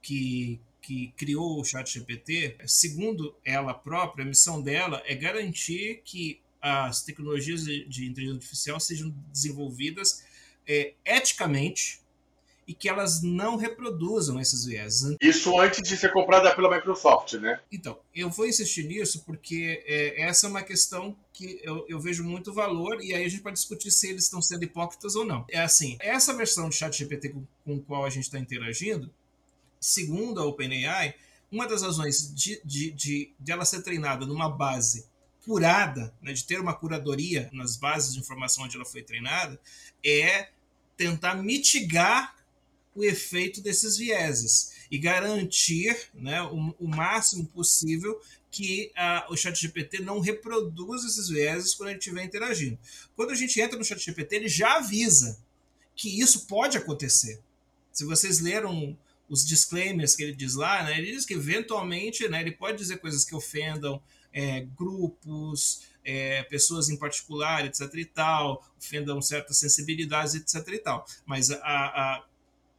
[0.03, 7.03] que, que criou o ChatGPT, segundo ela própria, a missão dela é garantir que as
[7.03, 10.25] tecnologias de, inteligência artificial sejam desenvolvidas
[10.67, 12.01] é, eticamente
[12.67, 15.03] e que elas não reproduzam esses viés.
[15.21, 17.61] Isso antes de ser comprada pela Microsoft, né?
[17.71, 22.25] Então, eu vou insistir nisso porque é, essa é uma questão que eu, eu, vejo
[22.25, 25.45] muito valor e aí a gente pode discutir se eles estão sendo hipócritas ou não.
[25.49, 29.09] É assim, essa versão de ChatGPT com, com qual a gente está interagindo,
[29.79, 31.15] segundo a OpenAI,
[31.53, 35.07] uma das razões de, de, de, de ela ser treinada numa base
[35.47, 39.59] curada, né, de ter uma curadoria nas bases de informação onde ela foi treinada,
[40.05, 40.51] é
[40.97, 42.35] tentar mitigar
[42.97, 50.01] o efeito desses vieses e garantir né, o, o máximo possível que uh, o ChatGPT
[50.01, 52.79] não reproduza esses vieses quando ele estiver interagindo.
[53.15, 55.39] Quando a gente entra no ChatGPT, ele já avisa
[55.95, 57.41] que isso pode acontecer.
[57.93, 62.41] Se vocês leram os disclaimers que ele diz lá, né, ele diz que eventualmente né,
[62.41, 64.03] ele pode dizer coisas que ofendam
[64.37, 67.83] é, grupos, é, pessoas em particular, etc.
[67.95, 70.75] e tal, ofendam certas sensibilidades, etc.
[70.75, 71.07] e tal.
[71.25, 72.25] Mas, a, a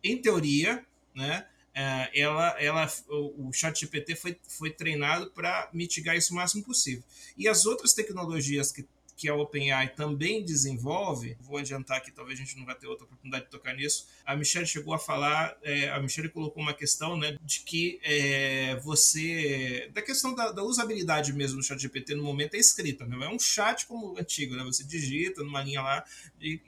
[0.04, 6.32] em teoria, né, é, ela, ela, o, o ChatGPT foi, foi treinado para mitigar isso
[6.32, 7.04] o máximo possível.
[7.36, 8.88] E as outras tecnologias que
[9.18, 13.04] que a OpenAI também desenvolve, vou adiantar que talvez a gente não vai ter outra
[13.04, 17.18] oportunidade de tocar nisso, a Michelle chegou a falar, é, a Michelle colocou uma questão
[17.18, 22.22] né, de que é, você, da questão da, da, usabilidade mesmo do chat GPT no
[22.22, 23.26] momento é escrita, né?
[23.26, 24.64] é um chat como antigo, né?
[24.64, 26.06] você digita numa linha lá
[26.40, 26.62] e,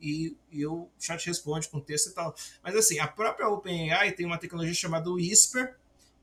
[0.00, 2.36] e, e, o chat responde com texto e tal.
[2.62, 5.74] Mas assim, a própria OpenAI tem uma tecnologia chamada Whisper,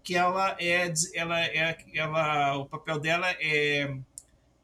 [0.01, 3.97] que ela é, ela é, ela, o papel dela é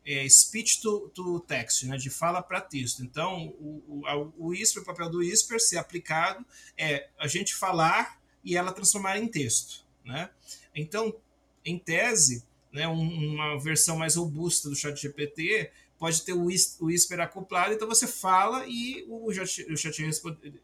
[0.05, 3.03] é, speech to, to text, né, de fala para texto.
[3.03, 6.45] Então, o, o, o o papel do ISPER ser aplicado
[6.77, 9.83] é a gente falar e ela transformar em texto.
[10.03, 10.29] Né?
[10.73, 11.13] Então,
[11.63, 17.73] em tese, né, uma versão mais robusta do chat GPT, pode ter o Whisper acoplado,
[17.73, 19.97] então você fala e o chat, o chat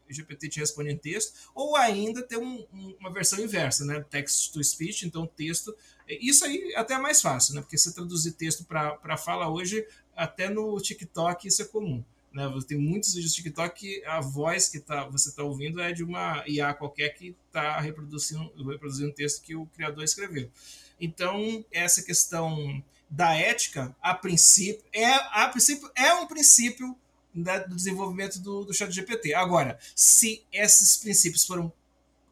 [0.08, 2.66] GPT te responde em texto, ou ainda ter um,
[2.98, 5.76] uma versão inversa, né, text to speech, então texto.
[6.08, 10.48] Isso aí até é mais fácil, né, porque você traduzir texto para fala hoje, até
[10.48, 12.04] no TikTok isso é comum.
[12.32, 12.44] Né?
[12.68, 16.04] Tem muitos vídeos do TikTok que a voz que tá, você está ouvindo é de
[16.04, 20.50] uma IA qualquer que está reproduzindo, reproduzindo o texto que o criador escreveu.
[21.00, 26.96] Então, essa questão da ética, a princípio, é, a princípio, é um princípio
[27.34, 29.34] da, do desenvolvimento do, do chat GPT.
[29.34, 31.72] Agora, se esses princípios foram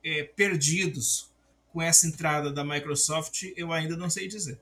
[0.02, 1.30] é, perdidos
[1.74, 4.60] com essa entrada da Microsoft, eu ainda não sei dizer.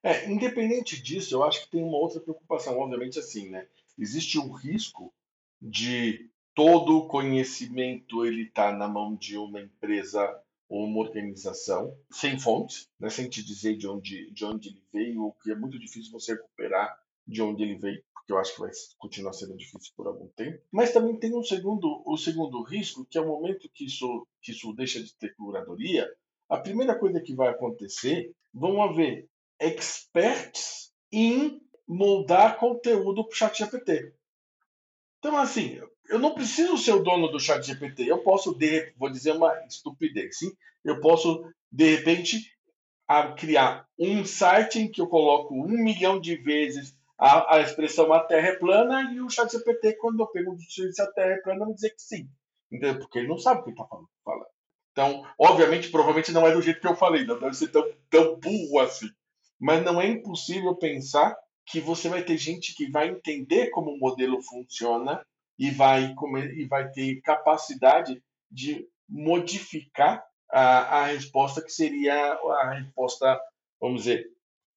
[0.00, 3.66] É, independente disso, eu acho que tem uma outra preocupação, obviamente assim, né?
[3.98, 5.12] Existe um risco
[5.60, 11.98] de todo o conhecimento ele estar tá na mão de uma empresa ou uma organização
[12.12, 15.56] sem fontes, né, sem te dizer de onde, de onde ele veio, o que é
[15.56, 19.56] muito difícil você recuperar de onde ele veio, porque eu acho que vai continuar sendo
[19.56, 20.60] difícil por algum tempo.
[20.72, 24.50] Mas também tem um segundo, o segundo risco, que é o momento que isso, que
[24.50, 26.12] isso deixa de ter curadoria,
[26.48, 29.28] a primeira coisa que vai acontecer, vão haver
[29.60, 34.12] experts em moldar conteúdo para o ChatGPT.
[35.20, 38.10] Então, assim, eu não preciso ser o dono do chat GPT.
[38.10, 40.52] Eu posso, de, vou dizer uma estupidez, sim?
[40.84, 42.52] Eu posso, de repente,
[43.36, 48.20] criar um site em que eu coloco um milhão de vezes a, a expressão a
[48.20, 51.64] Terra é plana e o chat GPT, quando eu pergunto se a Terra é plana,
[51.64, 52.28] vai dizer que sim.
[52.70, 52.98] Entendeu?
[52.98, 54.08] Porque ele não sabe o que está falando.
[54.92, 58.36] Então, obviamente, provavelmente não é do jeito que eu falei, não deve ser tão, tão
[58.38, 59.08] burro assim.
[59.58, 63.98] Mas não é impossível pensar que você vai ter gente que vai entender como o
[63.98, 65.24] modelo funciona
[65.58, 66.14] e vai,
[66.54, 73.40] e vai ter capacidade de modificar a, a resposta que seria a resposta,
[73.80, 74.30] vamos dizer,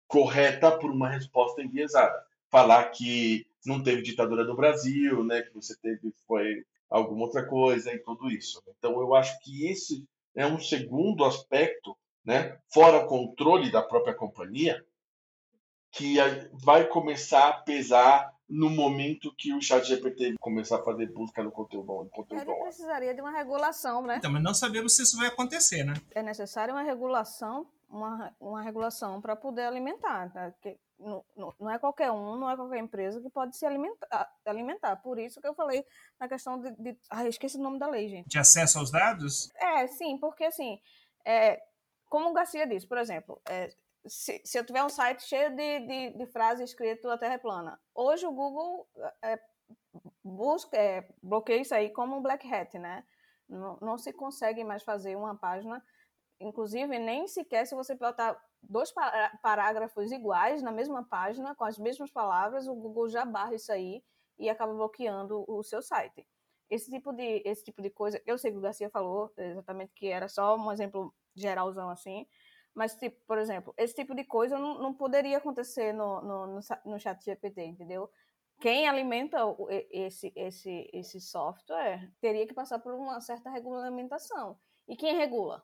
[0.07, 2.28] correta por uma resposta enviesada.
[2.49, 7.93] Falar que não teve ditadura no Brasil, né, que você teve foi alguma outra coisa
[7.93, 8.61] e tudo isso.
[8.77, 14.13] Então eu acho que esse é um segundo aspecto, né, fora o controle da própria
[14.13, 14.83] companhia,
[15.91, 16.17] que
[16.53, 21.51] vai começar a pesar no momento que o chat GPT começar a fazer busca no
[21.51, 24.17] conteúdo, no conteúdo Ele precisaria de uma regulação, né?
[24.17, 25.93] Então, mas não sabemos se isso vai acontecer, né?
[26.11, 30.51] É necessária uma regulação, uma, uma regulação para poder alimentar, tá?
[30.61, 31.23] Que não,
[31.59, 34.95] não, é qualquer um, não é qualquer empresa que pode se alimentar, alimentar.
[34.97, 35.85] Por isso que eu falei
[36.19, 38.27] na questão de, de ah, esqueci o nome da lei, gente.
[38.27, 39.49] De acesso aos dados?
[39.55, 40.79] É, sim, porque assim,
[41.25, 41.61] é,
[42.09, 43.69] como o Garcia disse, por exemplo, é,
[44.05, 47.37] se, se eu tiver um site cheio de, de, de frases escritas a Terra é
[47.37, 48.87] plana, hoje o Google
[49.21, 49.39] é,
[50.23, 53.03] busca, é, bloqueia isso aí como um black hat, né?
[53.47, 55.83] Não, não se consegue mais fazer uma página,
[56.39, 58.93] inclusive nem sequer se você botar dois
[59.41, 64.03] parágrafos iguais na mesma página, com as mesmas palavras, o Google já barra isso aí
[64.37, 66.25] e acaba bloqueando o seu site.
[66.69, 70.07] Esse tipo de, esse tipo de coisa, eu sei que o Garcia falou exatamente que
[70.07, 72.27] era só um exemplo geralzão assim,
[72.73, 76.59] mas, tipo, por exemplo, esse tipo de coisa não, não poderia acontecer no, no, no,
[76.85, 78.09] no chat GPT, entendeu?
[78.61, 79.37] Quem alimenta
[79.89, 84.57] esse, esse, esse software teria que passar por uma certa regulamentação.
[84.87, 85.63] E quem regula?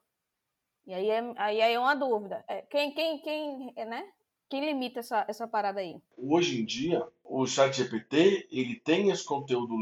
[0.86, 2.44] E aí é, aí é uma dúvida.
[2.48, 4.08] É, quem, quem, quem, é, né?
[4.50, 6.00] Quem limita essa, essa parada aí?
[6.18, 9.76] Hoje em dia, o chat GPT, ele tem esse conteúdo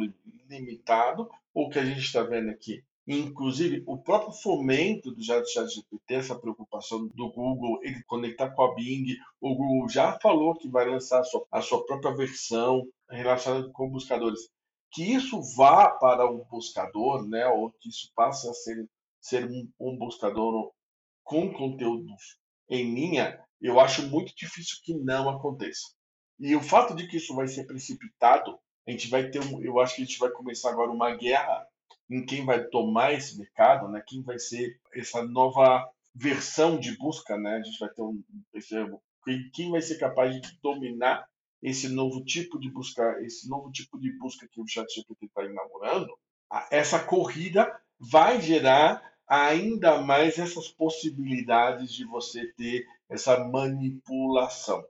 [0.50, 6.40] limitado, o que a gente está vendo aqui Inclusive, o próprio fomento do ChatGPT, essa
[6.40, 11.20] preocupação do Google, ele conectar com a Bing, o Google já falou que vai lançar
[11.20, 14.50] a sua, a sua própria versão relacionada com buscadores.
[14.90, 18.88] Que isso vá para o buscador, né, ou que isso passe a ser,
[19.20, 20.72] ser um, um buscador
[21.24, 22.38] com conteúdos
[22.70, 25.94] em linha, eu acho muito difícil que não aconteça.
[26.40, 28.58] E o fato de que isso vai ser precipitado,
[28.88, 31.66] a gente vai ter um, eu acho que a gente vai começar agora uma guerra
[32.10, 34.04] em quem vai tomar esse mercado, né?
[34.06, 37.56] Quem vai ser essa nova versão de busca, né?
[37.56, 38.22] A gente vai ter um
[38.54, 38.76] esse,
[39.54, 41.26] quem vai ser capaz de dominar
[41.62, 46.14] esse novo tipo de busca, esse novo tipo de busca que o ChatGPT está inaugurando,
[46.70, 54.84] essa corrida vai gerar ainda mais essas possibilidades de você ter essa manipulação.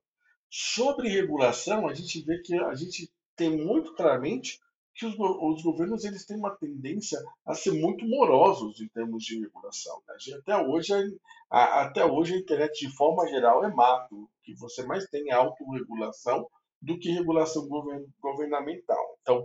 [0.50, 4.60] Sobre regulação, a gente vê que a gente tem muito claramente
[4.96, 9.40] que os, os, governos eles têm uma tendência a ser muito morosos em termos de
[9.40, 10.02] regulação.
[10.08, 10.16] Né?
[10.38, 10.94] Até, hoje,
[11.50, 14.30] a, até hoje a internet, de forma geral, é mato.
[14.44, 16.48] que você mais tem é autorregulação
[16.80, 19.18] do que regulação govern, governamental.
[19.22, 19.44] Então,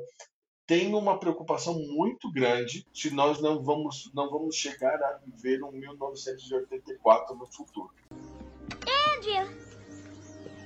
[0.69, 5.73] tem uma preocupação muito grande se nós não vamos, não vamos chegar a viver um
[5.73, 7.91] 1984 no futuro.
[9.23, 9.49] Jill.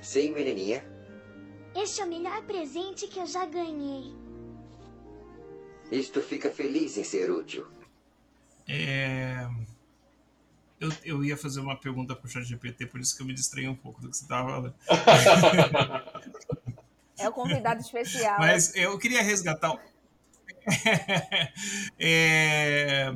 [0.02, 0.84] Sim, menininha.
[1.74, 4.12] Este é o melhor presente que eu já ganhei.
[5.90, 7.66] Isto fica feliz em ser útil.
[8.68, 9.48] É...
[10.80, 13.68] Eu, eu ia fazer uma pergunta pro chat GPT, por isso que eu me distraí
[13.68, 14.74] um pouco do que você estava falando.
[17.18, 18.36] É o convidado especial.
[18.40, 19.78] Mas eu queria resgatar.
[21.98, 23.12] é...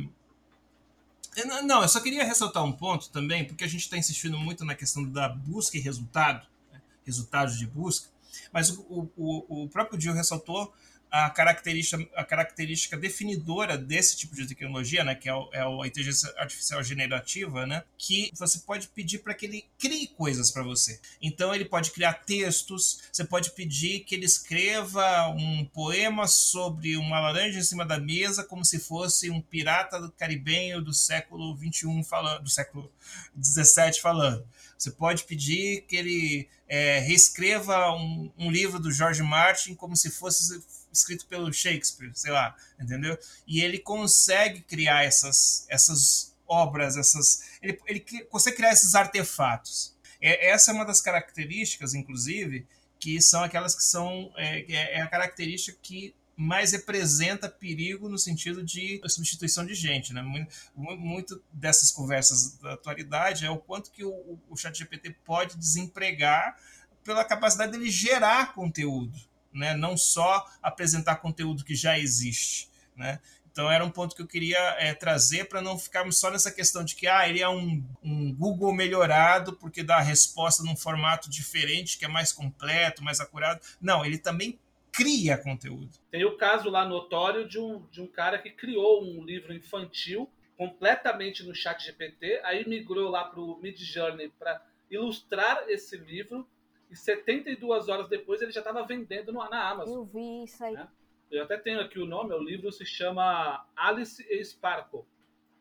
[1.64, 4.74] Não, eu só queria ressaltar um ponto também, porque a gente está insistindo muito na
[4.74, 6.80] questão da busca e resultado, né?
[7.04, 8.08] resultados de busca,
[8.50, 10.72] mas o, o, o próprio Dio ressaltou
[11.10, 15.86] a característica, a característica definidora desse tipo de tecnologia, né, que é, o, é a
[15.86, 21.00] inteligência artificial generativa, né, que você pode pedir para que ele crie coisas para você.
[21.20, 27.20] Então ele pode criar textos, você pode pedir que ele escreva um poema sobre uma
[27.20, 32.02] laranja em cima da mesa, como se fosse um pirata do caribenho do século 21
[32.04, 32.90] falando, do século
[33.34, 34.46] 17 falando.
[34.78, 40.10] Você pode pedir que ele é, reescreva um, um livro do George Martin como se
[40.10, 40.62] fosse
[40.96, 43.18] escrito pelo Shakespeare, sei lá, entendeu?
[43.46, 49.94] E ele consegue criar essas, essas obras, essas, ele, ele consegue criar esses artefatos.
[50.20, 52.66] É, essa é uma das características, inclusive,
[52.98, 58.18] que são aquelas que são é, é, é a característica que mais representa perigo no
[58.18, 60.12] sentido de substituição de gente.
[60.12, 60.22] Né?
[60.22, 65.56] Muito, muito dessas conversas da atualidade é o quanto que o, o chat GPT pode
[65.56, 66.56] desempregar
[67.02, 69.18] pela capacidade dele gerar conteúdo
[69.56, 69.74] né?
[69.74, 72.68] não só apresentar conteúdo que já existe.
[72.96, 73.20] Né?
[73.50, 76.84] Então era um ponto que eu queria é, trazer para não ficarmos só nessa questão
[76.84, 81.30] de que ah, ele é um, um, Google melhorado porque dá a resposta num formato
[81.30, 83.60] diferente, que é mais completo, mais acurado.
[83.80, 84.58] Não, ele também
[84.92, 85.90] cria conteúdo.
[86.10, 90.30] Tem o caso lá notório de um, de um cara que criou um livro infantil
[90.56, 96.46] completamente no chat GPT, aí migrou lá para o Mid Journey para ilustrar esse livro
[96.90, 99.94] e 72 horas depois ele já estava vendendo no, na Amazon.
[99.94, 100.74] Eu vi isso aí.
[100.74, 100.88] Né?
[101.30, 105.04] Eu até tenho aqui o nome, o livro se chama Alice e Sparkle.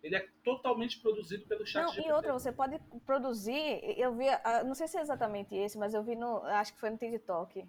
[0.03, 2.07] Ele é totalmente produzido pelo chat Não, GPT.
[2.07, 5.95] e outra, você pode produzir, eu vi, ah, não sei se é exatamente esse, mas
[5.95, 7.67] eu vi no, acho que foi no TikTok,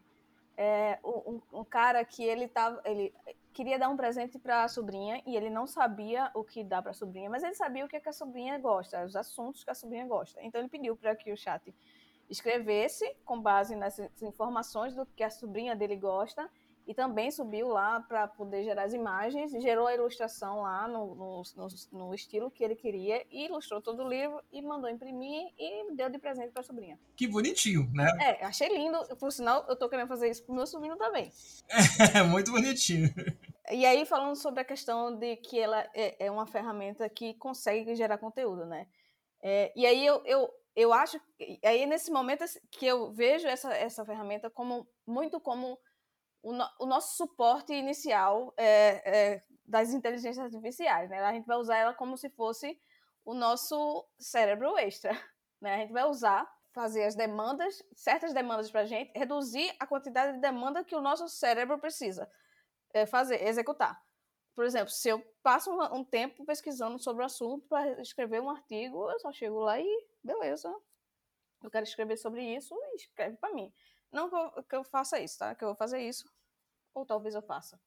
[0.55, 3.15] é, um, um cara que ele tava, ele
[3.55, 6.91] queria dar um presente para a sobrinha e ele não sabia o que dar para
[6.91, 9.71] a sobrinha, mas ele sabia o que, é que a sobrinha gosta, os assuntos que
[9.71, 10.39] a sobrinha gosta.
[10.43, 11.75] Então ele pediu para que o chat
[12.29, 16.51] escrevesse com base nessas informações do que a sobrinha dele gosta
[16.87, 21.43] e também subiu lá para poder gerar as imagens, gerou a ilustração lá no, no,
[21.93, 26.09] no, estilo que ele queria, e ilustrou todo o livro e mandou imprimir e deu
[26.09, 26.97] de presente para a sobrinha.
[27.17, 28.07] Que bonitinho, né?
[28.21, 28.99] É, achei lindo.
[29.17, 31.33] Por sinal, eu tô querendo fazer isso pro meu sobrinho também.
[32.15, 33.13] É, muito bonitinho.
[33.73, 37.97] E aí, falando sobre a questão de que ela é, é uma ferramenta que consegue
[37.97, 38.87] gerar conteúdo, né?
[39.43, 41.19] É, e aí eu, eu eu acho
[41.65, 45.79] aí nesse momento que eu vejo essa, essa ferramenta como muito como
[46.43, 51.19] o, no, o nosso suporte inicial é, é, das inteligências artificiais, né?
[51.21, 52.79] A gente vai usar ela como se fosse
[53.25, 55.11] o nosso cérebro extra,
[55.61, 55.75] né?
[55.75, 60.35] A gente vai usar fazer as demandas, certas demandas para a gente, reduzir a quantidade
[60.35, 62.31] de demanda que o nosso cérebro precisa
[62.93, 63.99] é, fazer, executar.
[64.57, 69.11] Por exemplo, se eu passo um, tempo pesquisando sobre o assunto para escrever um artigo,
[69.11, 70.75] eu só chego lá e beleza.
[71.63, 73.71] Eu quero escrever sobre isso escreve para mim.
[74.11, 75.55] Não que eu, que eu, faça isso, tá?
[75.55, 76.27] Que eu vou fazer isso.
[76.95, 77.79] Ou talvez eu faça.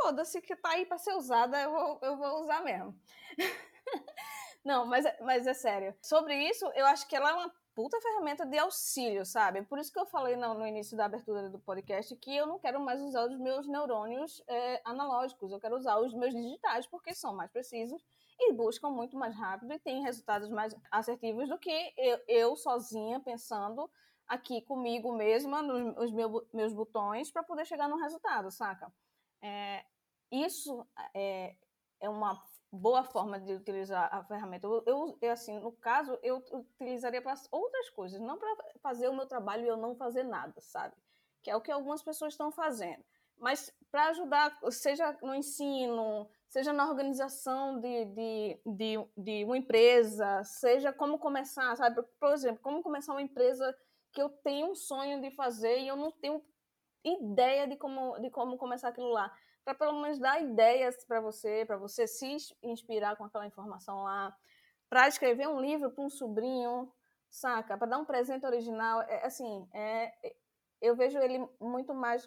[0.00, 2.98] Foda-se que tá aí para ser usada, eu vou, eu vou usar mesmo.
[4.64, 5.94] Não, mas, é, mas é sério.
[6.00, 9.62] Sobre isso, eu acho que ela é uma puta ferramenta de auxílio, sabe?
[9.62, 12.58] Por isso que eu falei no, no início da abertura do podcast que eu não
[12.58, 17.14] quero mais usar os meus neurônios é, analógicos, eu quero usar os meus digitais porque
[17.14, 18.04] são mais precisos
[18.36, 23.20] e buscam muito mais rápido e têm resultados mais assertivos do que eu, eu sozinha
[23.20, 23.88] pensando
[24.26, 28.92] aqui comigo mesma nos meu, meus botões para poder chegar no resultado, saca?
[29.40, 29.84] É,
[30.32, 31.54] isso é,
[32.00, 34.66] é uma boa forma de utilizar a ferramenta.
[34.66, 39.26] Eu, eu assim, no caso, eu utilizaria para outras coisas, não para fazer o meu
[39.26, 40.94] trabalho e eu não fazer nada, sabe?
[41.42, 43.02] Que é o que algumas pessoas estão fazendo.
[43.38, 50.42] Mas para ajudar, seja no ensino, seja na organização de, de, de, de uma empresa,
[50.44, 52.02] seja como começar, sabe?
[52.20, 53.76] Por exemplo, como começar uma empresa
[54.12, 56.42] que eu tenho um sonho de fazer e eu não tenho
[57.04, 59.32] ideia de como, de como começar aquilo lá
[59.68, 64.34] para pelo menos dar ideias para você, para você se inspirar com aquela informação lá,
[64.88, 66.90] para escrever um livro para um sobrinho,
[67.28, 67.76] saca?
[67.76, 70.10] Para dar um presente original, é, assim, é,
[70.80, 72.26] eu vejo ele muito mais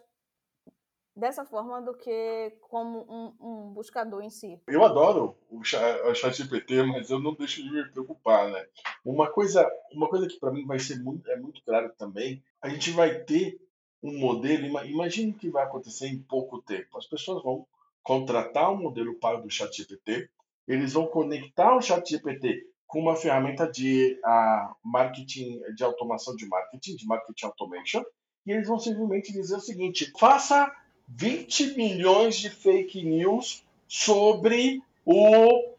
[1.15, 4.61] dessa forma do que como um, um buscador em si.
[4.67, 8.67] Eu adoro o chat GPT, mas eu não deixo de me preocupar, né?
[9.03, 12.69] Uma coisa, uma coisa que para mim vai ser muito, é muito claro também, a
[12.69, 13.59] gente vai ter
[14.03, 16.97] um modelo, imagine o que vai acontecer em pouco tempo.
[16.97, 17.65] As pessoas vão
[18.03, 20.29] contratar um modelo pago do chat GPT,
[20.67, 26.45] eles vão conectar o chat GPT com uma ferramenta de uh, marketing, de automação de
[26.47, 28.03] marketing, de marketing automation,
[28.45, 30.71] e eles vão simplesmente dizer o seguinte: faça
[31.07, 35.75] 20 milhões de fake news sobre o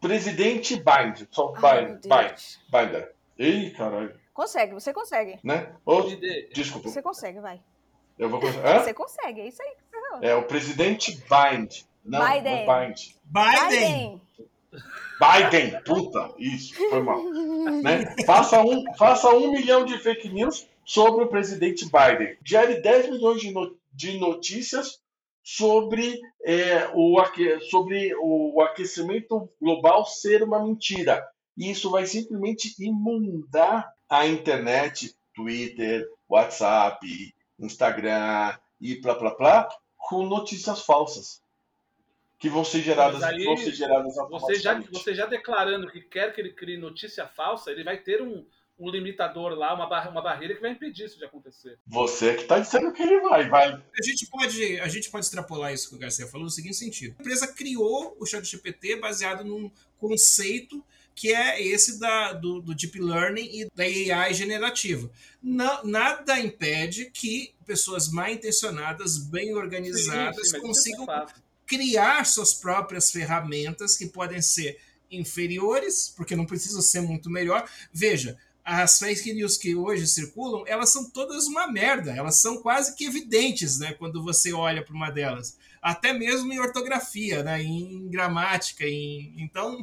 [0.00, 2.40] presidente Bind, só Bind, Bind,
[2.70, 3.14] Binder.
[3.40, 4.14] Ei, caralho.
[4.34, 5.38] Consegue, você consegue.
[5.42, 5.74] Né?
[5.86, 6.02] Oh,
[6.52, 6.90] desculpa.
[6.90, 7.58] Você consegue, vai.
[8.18, 8.66] Eu vou conseguir.
[8.66, 8.80] Hã?
[8.80, 9.72] Você consegue, é isso aí.
[10.20, 11.86] É o presidente Bind.
[12.04, 12.66] Não, Biden.
[12.66, 13.00] não Bind.
[13.24, 14.20] Biden.
[15.18, 17.22] Biden, puta, isso, foi mal.
[17.82, 18.14] né?
[18.26, 22.36] faça, um, faça um milhão de fake news sobre o presidente Biden.
[22.44, 25.00] Gere 10 milhões de, no, de notícias
[25.42, 27.16] sobre, é, o,
[27.70, 31.26] sobre o aquecimento global ser uma mentira.
[31.60, 37.06] E isso vai simplesmente inundar a internet, Twitter, WhatsApp,
[37.58, 41.42] Instagram e plá plá plá, com notícias falsas
[42.38, 46.32] que vão ser geradas, aí, vão ser geradas você já, você já declarando que quer
[46.32, 48.46] que ele crie notícia falsa, ele vai ter um,
[48.78, 51.78] um limitador lá, uma, bar uma barreira que vai impedir isso de acontecer.
[51.86, 53.74] Você que está dizendo que ele vai, vai.
[53.74, 57.14] A gente pode, a gente pode extrapolar isso que o Garcia falou no seguinte sentido.
[57.18, 60.82] A empresa criou o ChatGPT baseado num conceito
[61.20, 65.10] que é esse da, do, do, Deep Learning e da AI generativa.
[65.42, 71.06] Não, nada impede que pessoas mal intencionadas, bem organizadas, sim, sim, consigam
[71.66, 77.68] criar suas próprias ferramentas que podem ser inferiores, porque não precisam ser muito melhor.
[77.92, 82.96] Veja, as fake news que hoje circulam, elas são todas uma merda, elas são quase
[82.96, 85.58] que evidentes, né, quando você olha para uma delas.
[85.82, 89.34] Até mesmo em ortografia, né, em gramática, em...
[89.38, 89.82] então,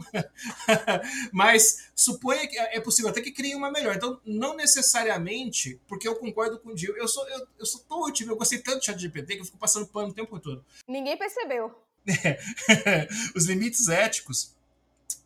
[1.33, 3.95] mas suponha que é possível até que crie uma melhor.
[3.95, 8.01] Então, não necessariamente, porque eu concordo com o Gil, eu sou eu, eu sou tão
[8.01, 10.63] otimista, eu gostei tanto do ChatGPT que eu fico passando pano o tempo todo.
[10.87, 11.73] Ninguém percebeu.
[13.35, 14.55] Os limites éticos,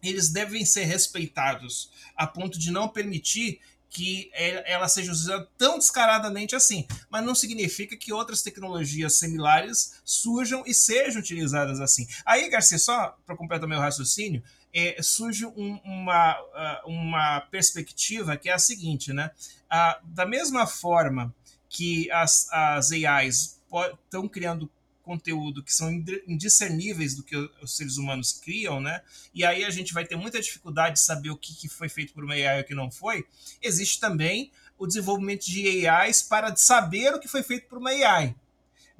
[0.02, 3.60] eles devem ser respeitados a ponto de não permitir
[3.92, 6.88] que ela seja usada tão descaradamente assim.
[7.10, 12.08] Mas não significa que outras tecnologias similares surjam e sejam utilizadas assim.
[12.26, 14.42] Aí, Garcia, só para completar meu raciocínio,
[14.74, 19.30] é, surge um, uma, ah, uma perspectiva que é a seguinte, né?
[19.70, 21.36] Ah, da mesma forma
[21.68, 23.60] que as, as AIs
[24.06, 24.72] estão criando
[25.02, 25.92] conteúdo que são
[26.28, 29.02] indiscerníveis do que os seres humanos criam, né?
[29.34, 32.24] E aí a gente vai ter muita dificuldade de saber o que, foi feito por
[32.24, 33.26] uma AI e o que não foi.
[33.62, 38.36] Existe também o desenvolvimento de AIs para saber o que foi feito por uma AI.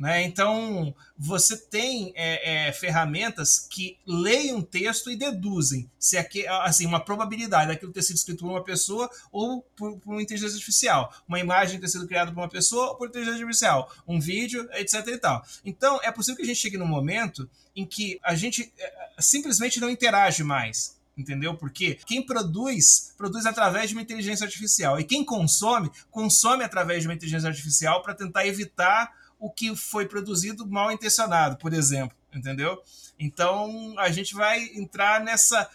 [0.02, 0.24] Né?
[0.24, 6.88] Então, você tem é, é, ferramentas que leem um texto e deduzem se aqui, assim,
[6.88, 11.14] uma probabilidade daquilo ter sido escrito por uma pessoa ou por, por, uma inteligência artificial.
[11.28, 13.94] Uma imagem ter sido criada por uma pessoa ou por inteligência artificial.
[14.08, 15.06] Um vídeo, etc.
[15.06, 15.46] E tal.
[15.64, 19.80] Então, é possível que a gente chegue num momento em que a gente é, simplesmente
[19.80, 21.56] não interage mais entendeu?
[21.56, 25.00] Porque quem produz, produz através de uma inteligência artificial.
[25.00, 30.08] E quem consome, consome através de uma inteligência artificial para tentar evitar o que foi
[30.08, 32.82] produzido mal intencionado, por exemplo, entendeu?
[33.20, 35.70] Então a gente vai entrar nessa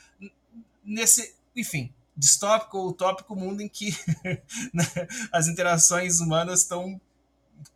[0.84, 3.90] nesse, enfim, distópico ou utópico mundo em que
[4.72, 4.84] né,
[5.32, 7.00] as interações humanas estão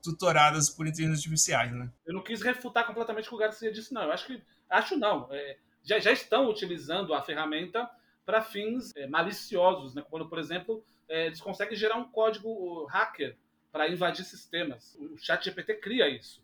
[0.00, 1.90] tutoradas por inteligências artificiais, né?
[2.06, 4.02] Eu não quis refutar completamente o que o Garcia disse, não.
[4.02, 5.26] Eu acho que acho não.
[5.32, 7.90] É, já, já estão utilizando a ferramenta
[8.24, 10.04] para fins é, maliciosos, né?
[10.08, 13.36] Quando, por exemplo, é, eles conseguem gerar um código hacker
[13.70, 14.96] para invadir sistemas.
[14.98, 16.42] O chat GPT cria isso.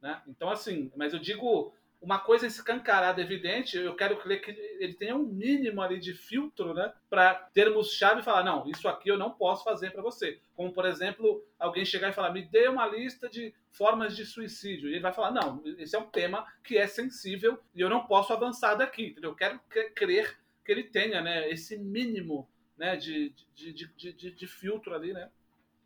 [0.00, 0.20] Né?
[0.28, 5.16] Então, assim, mas eu digo, uma coisa escancarada, evidente, eu quero crer que ele tenha
[5.16, 6.92] um mínimo ali de filtro, né?
[7.10, 10.40] Para termos-chave e falar, não, isso aqui eu não posso fazer para você.
[10.54, 14.88] Como, por exemplo, alguém chegar e falar, me dê uma lista de formas de suicídio.
[14.88, 18.06] E ele vai falar, não, esse é um tema que é sensível e eu não
[18.06, 19.30] posso avançar daqui, entendeu?
[19.30, 19.60] Eu quero
[19.94, 25.28] crer que ele tenha, né, esse mínimo né, de, de, de, de filtro ali, né?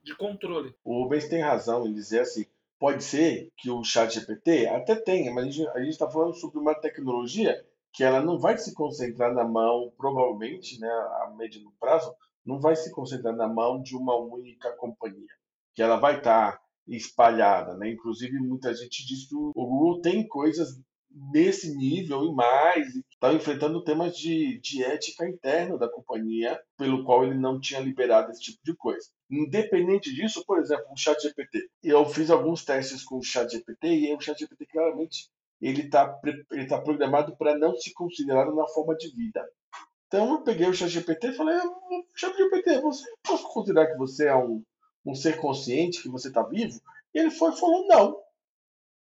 [0.03, 0.75] De controle.
[0.85, 2.45] O Rubens tem razão em dizer assim,
[2.79, 6.75] pode ser que o chat GPT até tenha, mas a gente está falando sobre uma
[6.75, 12.59] tecnologia que ela não vai se concentrar na mão, provavelmente, né, a médio prazo, não
[12.59, 15.29] vai se concentrar na mão de uma única companhia,
[15.75, 17.91] que ela vai estar tá espalhada, né?
[17.91, 20.81] Inclusive muita gente diz que o Google tem coisas
[21.33, 27.25] nesse nível e mais, estava enfrentando temas de, de ética interna da companhia, pelo qual
[27.25, 29.09] ele não tinha liberado esse tipo de coisa.
[29.31, 31.69] Independente disso, por exemplo, o ChatGPT.
[31.83, 36.81] Eu fiz alguns testes com o ChatGPT e o ChatGPT claramente ele está ele tá
[36.81, 39.49] programado para não se considerar uma forma de vida.
[40.09, 41.59] Então eu peguei o ChatGPT e falei,
[42.15, 44.63] ChatGPT, você posso considerar que você é um,
[45.07, 46.81] um ser consciente, que você está vivo?
[47.15, 48.21] E ele foi, falou, não,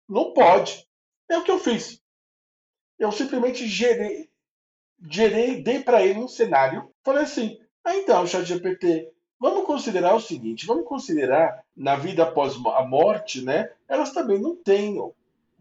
[0.08, 0.86] não pode.
[1.28, 1.99] É o que eu fiz.
[3.00, 4.28] Eu simplesmente gerei,
[5.08, 9.08] gerei dei para ele um cenário, falei assim, ah, então, ChatGPT,
[9.40, 13.70] vamos considerar o seguinte, vamos considerar na vida após a morte, né?
[13.88, 14.96] Elas também não têm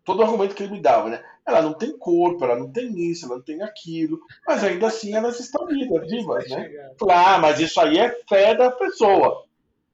[0.03, 1.23] todo o argumento que ele me dava, né?
[1.45, 5.15] Ela não tem corpo, ela não tem isso, ela não tem aquilo, mas ainda assim
[5.15, 6.91] elas estão vivas, vivas, né?
[7.09, 9.45] Ah, mas isso aí é fé da pessoa.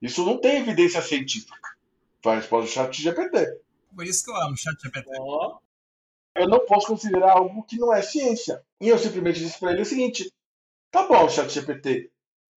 [0.01, 1.55] Isso não tem evidência científica.
[2.21, 3.59] Foi a resposta do chat GPT.
[3.95, 5.09] Por isso que eu amo o chat GPT.
[5.19, 5.57] Oh.
[6.35, 8.61] Eu não posso considerar algo que não é ciência.
[8.81, 10.31] E eu simplesmente disse para ele o seguinte:
[10.91, 12.11] tá bom, chat GPT,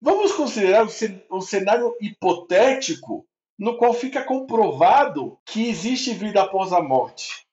[0.02, 0.88] vamos considerar
[1.30, 3.26] o cenário hipotético
[3.58, 7.46] no qual fica comprovado que existe vida após a morte.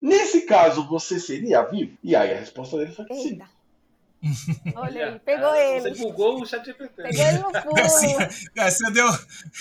[0.00, 1.96] Nesse caso, você seria vivo?
[2.02, 3.38] E aí a resposta dele foi que sim.
[4.76, 5.80] Olha aí, pegou ele.
[5.80, 7.02] Você bugou o chat GPT.
[7.02, 7.74] Peguei ele no pulo.
[8.54, 9.06] Garcia deu.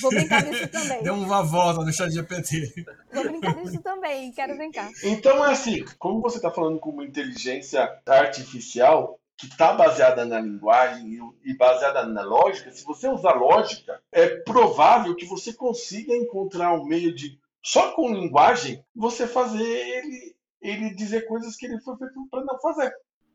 [0.01, 1.03] Vou brincar nisso também.
[1.03, 2.85] Deu uma volta no chat GPT.
[3.11, 4.89] Vou brincar nisso também, quero brincar.
[5.03, 10.39] Então é assim, como você está falando com uma inteligência artificial, que está baseada na
[10.39, 16.73] linguagem e baseada na lógica, se você usar lógica, é provável que você consiga encontrar
[16.73, 21.97] um meio de, só com linguagem, você fazer ele, ele dizer coisas que ele foi
[21.97, 22.93] feito para não fazer.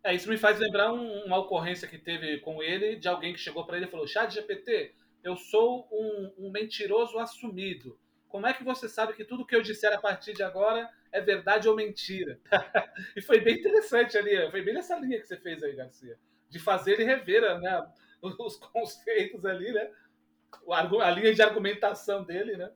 [0.09, 3.39] É, isso me faz lembrar um, uma ocorrência que teve com ele, de alguém que
[3.39, 7.99] chegou para ele e falou: Chat GPT, eu sou um, um mentiroso assumido.
[8.27, 11.21] Como é que você sabe que tudo que eu disser a partir de agora é
[11.21, 12.41] verdade ou mentira?
[13.15, 16.59] e foi bem interessante ali, foi bem nessa linha que você fez aí, Garcia, de
[16.59, 17.87] fazer ele rever né,
[18.23, 19.91] os conceitos ali, né?
[20.71, 22.71] A linha de argumentação dele, né?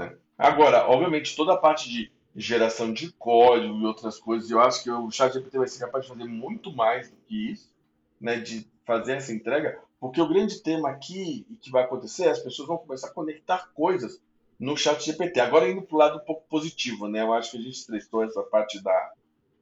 [0.00, 0.16] É.
[0.36, 4.90] Agora, obviamente, toda a parte de geração de código e outras coisas, eu acho que
[4.90, 7.72] o ChatGPT vai ser capaz de fazer muito mais do que isso,
[8.20, 8.38] né?
[8.38, 12.68] De fazer essa entrega, porque o grande tema aqui que vai acontecer é as pessoas
[12.68, 14.20] vão começar a conectar coisas
[14.58, 15.40] no chat GPT.
[15.40, 17.22] Agora indo para o lado um pouco positivo, né?
[17.22, 19.12] Eu acho que a gente testou essa parte da,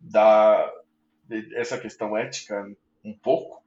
[0.00, 0.72] da
[1.54, 2.70] essa questão ética
[3.04, 3.62] um pouco,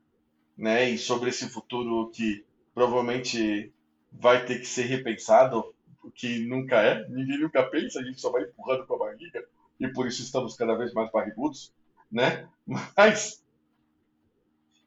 [0.57, 0.89] né?
[0.89, 2.43] E sobre esse futuro que
[2.73, 3.71] provavelmente
[4.11, 5.74] vai ter que ser repensado,
[6.11, 7.07] que nunca é.
[7.09, 9.45] Ninguém nunca pensa, a gente só vai empurrando com a barriga
[9.79, 11.73] e por isso estamos cada vez mais barrigudos,
[12.11, 12.47] né?
[12.95, 13.43] Mas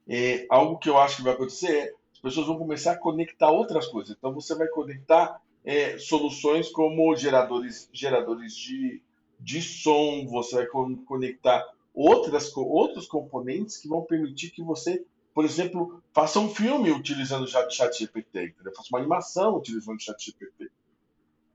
[0.08, 3.50] é, algo que eu acho que vai acontecer é as pessoas vão começar a conectar
[3.50, 4.16] outras coisas.
[4.16, 9.00] Então você vai conectar é, soluções como geradores, geradores de,
[9.38, 11.64] de som, você vai conectar
[11.94, 17.46] outras, outros componentes que vão permitir que você, por exemplo, faça um filme utilizando o
[17.46, 20.70] chat, GPT, faça uma animação utilizando o chat GPT.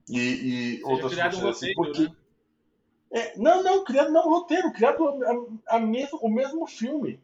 [0.09, 0.19] E,
[0.79, 1.73] e outras coisas assim.
[1.73, 2.01] Porque...
[2.01, 2.15] Né?
[3.11, 5.07] É, não, não, criado não roteiro, criado
[5.67, 7.21] a, a mesmo, o mesmo filme.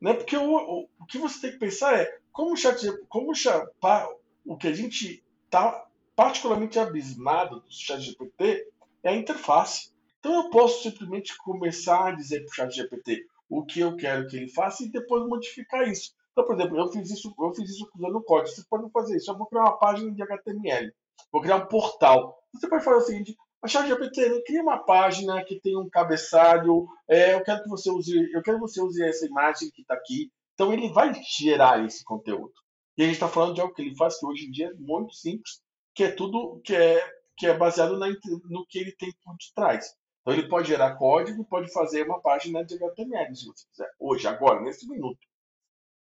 [0.00, 0.14] Né?
[0.14, 4.52] Porque o, o, o, que você tem que pensar é como o chat, como o,
[4.52, 8.68] o que a gente está particularmente abismado do chat GPT
[9.02, 9.90] é a interface.
[10.18, 14.26] Então eu posso simplesmente começar a dizer para o chat GPT o que eu quero
[14.26, 16.14] que ele faça e depois modificar isso.
[16.32, 18.54] Então, por exemplo, eu fiz isso, eu fiz isso usando código.
[18.54, 19.30] Vocês podem fazer isso.
[19.30, 20.92] Eu vou criar uma página de HTML.
[21.32, 22.38] Vou criar um portal.
[22.52, 26.86] Você pode fazer o seguinte: a ChatGPT cria uma página que tem um cabeçalho.
[27.08, 29.94] É, eu quero que você use, eu quero que você use essa imagem que está
[29.94, 30.30] aqui.
[30.54, 32.54] Então ele vai gerar esse conteúdo.
[32.96, 34.74] E a gente está falando de algo que ele faz que hoje em dia é
[34.74, 35.60] muito simples,
[35.94, 38.08] que é tudo que é que é baseado na,
[38.50, 39.94] no que ele tem por detrás.
[40.20, 43.90] Então ele pode gerar código, pode fazer uma página de HTML se você quiser.
[43.98, 45.20] Hoje, agora, nesse minuto.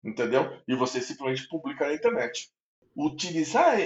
[0.03, 0.43] Entendeu?
[0.67, 2.51] E você simplesmente publica na internet.
[2.95, 3.79] Utilizar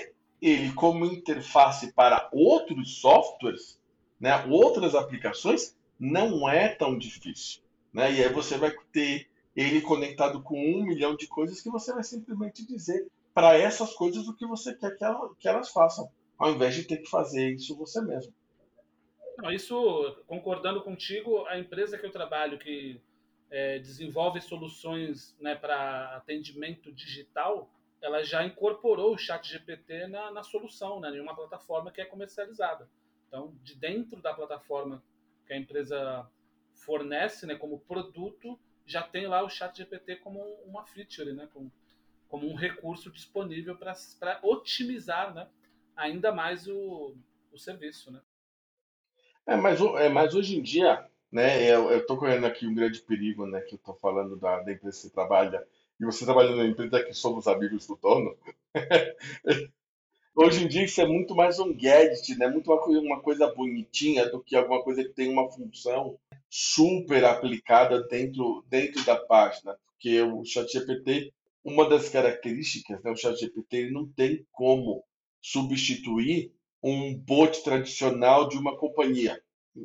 [0.45, 3.79] ele como interface para outros softwares,
[4.19, 7.61] né, outras aplicações, não é tão difícil.
[7.91, 8.13] Né?
[8.13, 12.03] E aí você vai ter ele conectado com um milhão de coisas que você vai
[12.03, 16.51] simplesmente dizer para essas coisas o que você quer que, ela, que elas façam, ao
[16.51, 18.33] invés de ter que fazer isso você mesmo.
[19.51, 23.01] Isso, concordando contigo, a empresa que eu trabalho, que
[23.49, 27.69] é, desenvolve soluções né, para atendimento digital,
[28.01, 32.05] ela já incorporou o chat GPT na, na solução, né, em uma plataforma que é
[32.05, 32.89] comercializada.
[33.27, 35.03] Então, de dentro da plataforma
[35.45, 36.29] que a empresa
[36.73, 41.71] fornece né, como produto, já tem lá o chat GPT como uma feature, né, como,
[42.27, 43.95] como um recurso disponível para
[44.43, 45.47] otimizar né,
[45.95, 47.15] ainda mais o,
[47.51, 48.11] o serviço.
[48.11, 48.21] Né?
[49.47, 53.45] É, mas, é, mas hoje em dia, né, eu, estou correndo aqui um grande perigo,
[53.45, 55.67] né, que eu estou falando da, da empresa que trabalha,
[55.99, 58.35] e você trabalhando na empresa que somos amigos do dono.
[60.35, 64.43] hoje em dia isso é muito mais um gadget, né, muito uma coisa, bonitinha do
[64.43, 66.17] que alguma coisa que tem uma função
[66.49, 71.33] super aplicada dentro, dentro da página, porque o ChatGPT,
[71.63, 75.03] uma das características, né, o ChatGPT não tem como
[75.41, 76.51] substituir
[76.83, 79.41] um bot tradicional de uma companhia.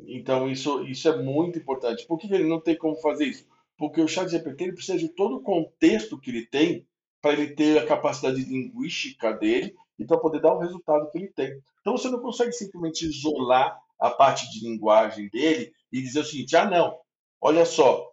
[0.07, 2.05] Então isso, isso é muito importante.
[2.05, 3.45] Por que ele não tem como fazer isso?
[3.81, 6.85] Porque o ChatGPT ele precisa de todo o contexto que ele tem
[7.19, 11.29] para ele ter a capacidade linguística dele e para poder dar o resultado que ele
[11.29, 11.59] tem.
[11.79, 16.55] Então você não consegue simplesmente isolar a parte de linguagem dele e dizer o seguinte:
[16.55, 16.95] ah, não,
[17.41, 18.07] olha só,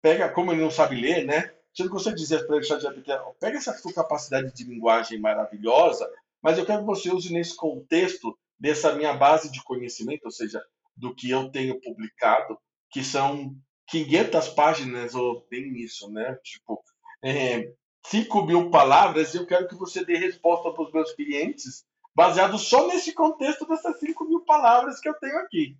[0.00, 1.52] pega, como ele não sabe ler, né?
[1.74, 6.10] Você não consegue dizer para ele, ChatGPT, pega essa sua capacidade de linguagem maravilhosa,
[6.40, 10.64] mas eu quero que você use nesse contexto dessa minha base de conhecimento, ou seja,
[10.96, 12.58] do que eu tenho publicado,
[12.90, 13.54] que são
[13.90, 16.38] 500 páginas ou bem isso, né?
[16.42, 16.82] Tipo,
[17.22, 17.72] é,
[18.06, 21.84] 5 mil palavras e eu quero que você dê resposta para os meus clientes
[22.14, 25.76] baseado só nesse contexto dessas 5 mil palavras que eu tenho aqui.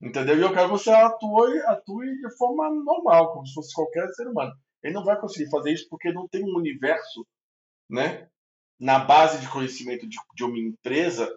[0.00, 0.38] Entendeu?
[0.38, 4.26] E eu quero que você atue, atue de forma normal, como se fosse qualquer ser
[4.26, 4.52] humano.
[4.82, 7.26] Ele não vai conseguir fazer isso porque não tem um universo,
[7.88, 8.28] né?
[8.78, 11.30] Na base de conhecimento de, de uma empresa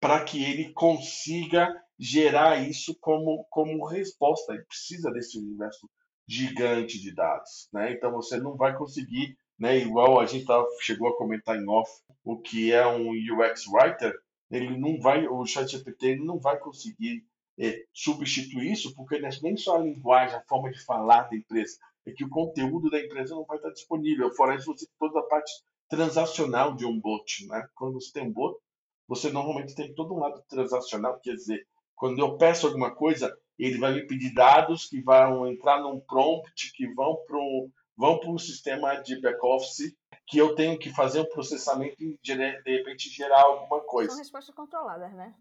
[0.00, 4.54] para que ele consiga gerar isso como, como resposta.
[4.54, 5.88] Ele precisa desse universo
[6.26, 7.92] gigante de dados, né?
[7.92, 9.78] Então você não vai conseguir, né?
[9.78, 11.90] Igual a gente tá, chegou a comentar em off,
[12.22, 14.14] o que é um UX writer,
[14.50, 17.24] ele não vai, o ChatGPT não vai conseguir
[17.58, 22.12] é, substituir isso, porque nem só a linguagem, a forma de falar da empresa, é
[22.12, 24.32] que o conteúdo da empresa não vai estar disponível.
[24.34, 25.50] Fora isso, você tem toda a parte
[25.88, 27.66] transacional de um bot, né?
[27.74, 28.58] Quando você tem um bot,
[29.06, 31.66] você normalmente tem todo um lado transacional, quer dizer,
[31.98, 36.72] quando eu peço alguma coisa, ele vai me pedir dados que vão entrar num prompt,
[36.72, 39.94] que vão para um, vão para um sistema de back-office,
[40.26, 44.10] que eu tenho que fazer um processamento e, de repente, gerar alguma coisa.
[44.10, 45.34] São respostas controladas, né?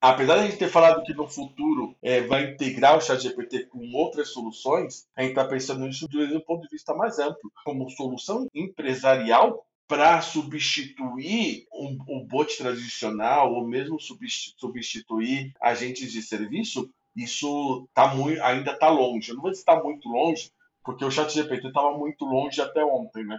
[0.00, 3.90] Apesar de a gente ter falado que no futuro é, vai integrar o ChatGPT com
[3.94, 7.50] outras soluções, a gente está pensando nisso de um ponto de vista mais amplo.
[7.64, 16.90] Como solução empresarial, para substituir um, um bot tradicional ou mesmo substituir agentes de serviço,
[17.14, 19.30] isso tá muito, ainda está longe.
[19.30, 20.50] Eu não vou dizer está muito longe,
[20.82, 23.38] porque o chat GPT estava muito longe até ontem, né?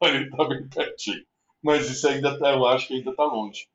[0.00, 1.24] Agora ele está bem pertinho.
[1.62, 3.68] Mas isso ainda tá, eu acho que ainda está longe.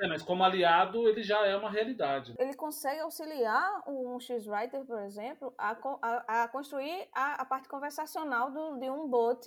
[0.00, 2.34] É, mas como aliado, ele já é uma realidade.
[2.38, 8.50] Ele consegue auxiliar um X-Writer, por exemplo, a, a, a construir a, a, parte conversacional
[8.50, 9.46] do, de um bot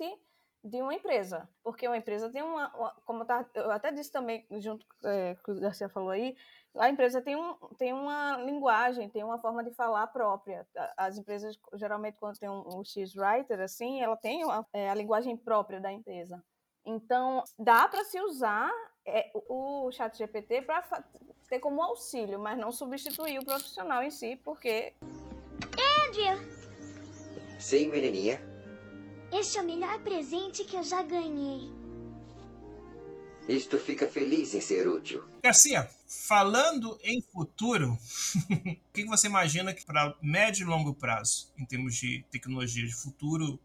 [0.64, 4.46] de uma empresa, porque uma empresa tem uma, uma como tá, eu até disse também
[4.52, 6.34] junto é, que o Garcia falou aí,
[6.76, 10.66] a empresa tem, um, tem uma linguagem, tem uma forma de falar própria.
[10.96, 15.36] As empresas geralmente quando tem um, um X-writer assim, ela tem uma, é, a linguagem
[15.36, 16.42] própria da empresa.
[16.84, 18.72] Então dá para se usar
[19.06, 21.04] é, o, o Chat GPT para
[21.48, 24.94] ter como auxílio, mas não substituir o profissional em si, porque
[26.08, 26.38] Andrew.
[27.58, 28.53] Sim, menininha.
[29.34, 31.68] Este é o melhor presente que eu já ganhei.
[33.48, 35.24] Isto fica feliz em ser útil.
[35.42, 37.98] Garcia, falando em futuro,
[38.48, 42.94] o que você imagina que para médio e longo prazo, em termos de tecnologia de
[42.94, 43.58] futuro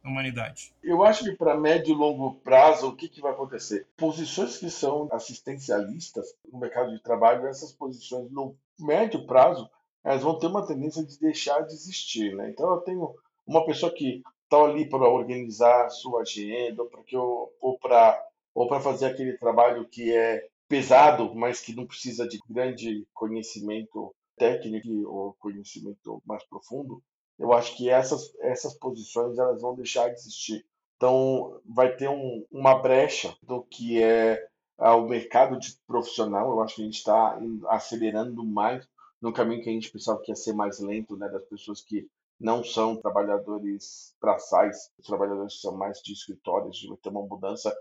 [0.00, 0.72] da humanidade?
[0.80, 3.84] Eu acho que para médio e longo prazo, o que, que vai acontecer?
[3.96, 9.68] Posições que são assistencialistas no mercado de trabalho, essas posições no médio prazo,
[10.04, 12.32] elas vão ter uma tendência de deixar de existir.
[12.36, 12.48] Né?
[12.48, 13.12] Então, eu tenho
[13.44, 18.22] uma pessoa que estão ali para organizar sua agenda, porque, ou para
[18.54, 24.14] ou para fazer aquele trabalho que é pesado, mas que não precisa de grande conhecimento
[24.38, 27.02] técnico ou conhecimento mais profundo,
[27.38, 30.64] eu acho que essas, essas posições elas vão deixar de existir.
[30.96, 34.42] Então, vai ter um, uma brecha do que é
[34.78, 36.48] ah, o mercado de profissional.
[36.50, 37.38] Eu acho que a gente está
[37.68, 38.88] acelerando mais
[39.20, 42.08] no caminho que a gente pensava que ia ser mais lento, né, das pessoas que
[42.38, 47.74] não são trabalhadores braçais, os trabalhadores são mais de escritórios, vai ter uma mudança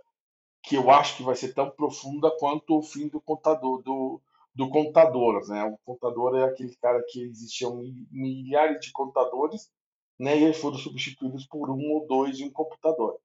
[0.64, 4.22] que eu acho que vai ser tão profunda quanto o fim do contador, do,
[4.54, 5.64] do contador, né?
[5.64, 9.70] O contador é aquele cara que existiam milhares de contadores,
[10.18, 10.38] né?
[10.38, 13.20] E eles foram substituídos por um ou dois em um computador.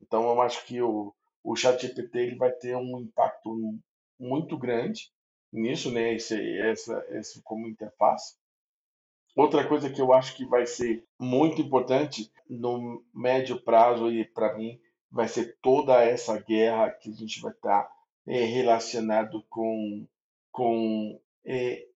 [0.00, 1.12] Então eu acho que o,
[1.42, 3.76] o ChatGPT ele vai ter um impacto
[4.18, 5.12] muito grande
[5.52, 6.14] nisso, né?
[6.14, 8.36] Esse, essa, esse como interface.
[9.38, 14.58] Outra coisa que eu acho que vai ser muito importante no médio prazo e para
[14.58, 17.92] mim vai ser toda essa guerra que a gente vai estar tá,
[18.26, 20.04] é, relacionado com
[20.50, 21.86] com é,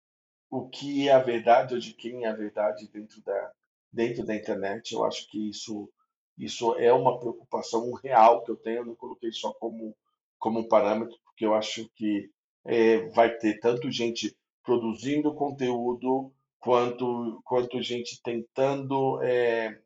[0.49, 3.53] o que é a verdade ou de quem é a verdade dentro da,
[3.93, 4.93] dentro da internet.
[4.93, 5.91] Eu acho que isso,
[6.39, 8.83] isso é uma preocupação real que eu tenho.
[8.83, 9.97] Eu não coloquei só como,
[10.39, 12.31] como parâmetro, porque eu acho que
[12.65, 14.33] é, vai ter tanto gente
[14.63, 16.33] produzindo conteúdo
[16.63, 19.77] quanto, quanto gente tentando, é,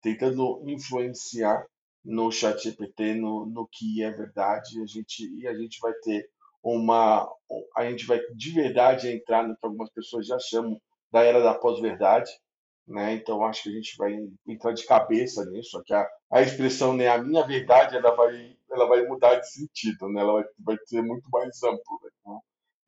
[0.00, 1.64] tentando influenciar
[2.02, 4.80] no chat GPT no, no que é verdade.
[4.82, 6.28] A gente, e a gente vai ter
[6.62, 7.30] uma.
[7.76, 10.80] A gente vai de verdade entrar no que algumas pessoas já chamam
[11.12, 12.30] da era da pós-verdade.
[12.88, 13.12] Né?
[13.14, 14.16] Então acho que a gente vai
[14.46, 15.82] entrar de cabeça nisso.
[15.84, 20.08] Que a, a expressão né, a minha verdade ela vai, ela vai mudar de sentido,
[20.08, 20.22] né?
[20.22, 22.00] ela vai, vai ser muito mais amplo.
[22.26, 22.38] Né?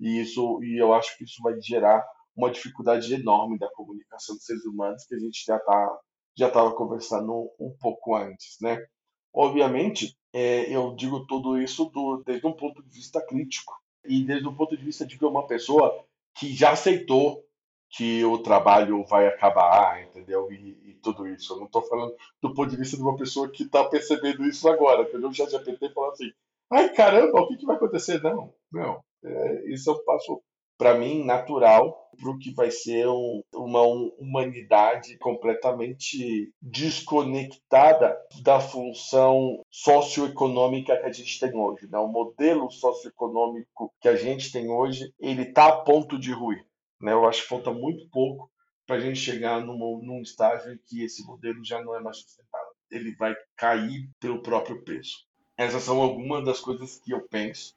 [0.01, 2.03] E isso e eu acho que isso vai gerar
[2.37, 5.99] uma dificuldade enorme da comunicação dos seres humanos que a gente já tá
[6.37, 8.85] já estava conversando um pouco antes, né?
[9.33, 13.73] Obviamente, é, eu digo tudo isso do, desde um ponto de vista crítico
[14.05, 16.05] e desde um ponto de vista de que uma pessoa
[16.35, 17.45] que já aceitou
[17.91, 20.51] que o trabalho vai acabar, entendeu?
[20.51, 21.53] E, e tudo isso.
[21.53, 24.69] Eu não estou falando do ponto de vista de uma pessoa que está percebendo isso
[24.69, 25.33] agora, entendeu?
[25.33, 26.33] Já já PT falou assim,
[26.71, 28.21] ai caramba, o que, que vai acontecer?
[28.23, 29.01] Não, não.
[29.25, 30.43] É, isso eu passo
[30.77, 39.63] para mim, natural para o que vai ser um, uma humanidade completamente desconectada da função
[39.71, 41.89] socioeconômica que a gente tem hoje.
[41.89, 41.99] Né?
[41.99, 46.65] O modelo socioeconômico que a gente tem hoje, ele está a ponto de ruir.
[47.01, 47.13] Né?
[47.13, 48.51] Eu acho que falta muito pouco
[48.87, 52.19] para a gente chegar num, num estágio em que esse modelo já não é mais
[52.19, 52.73] sustentável.
[52.91, 55.25] Ele vai cair pelo próprio peso.
[55.57, 57.75] Essas são algumas das coisas que eu penso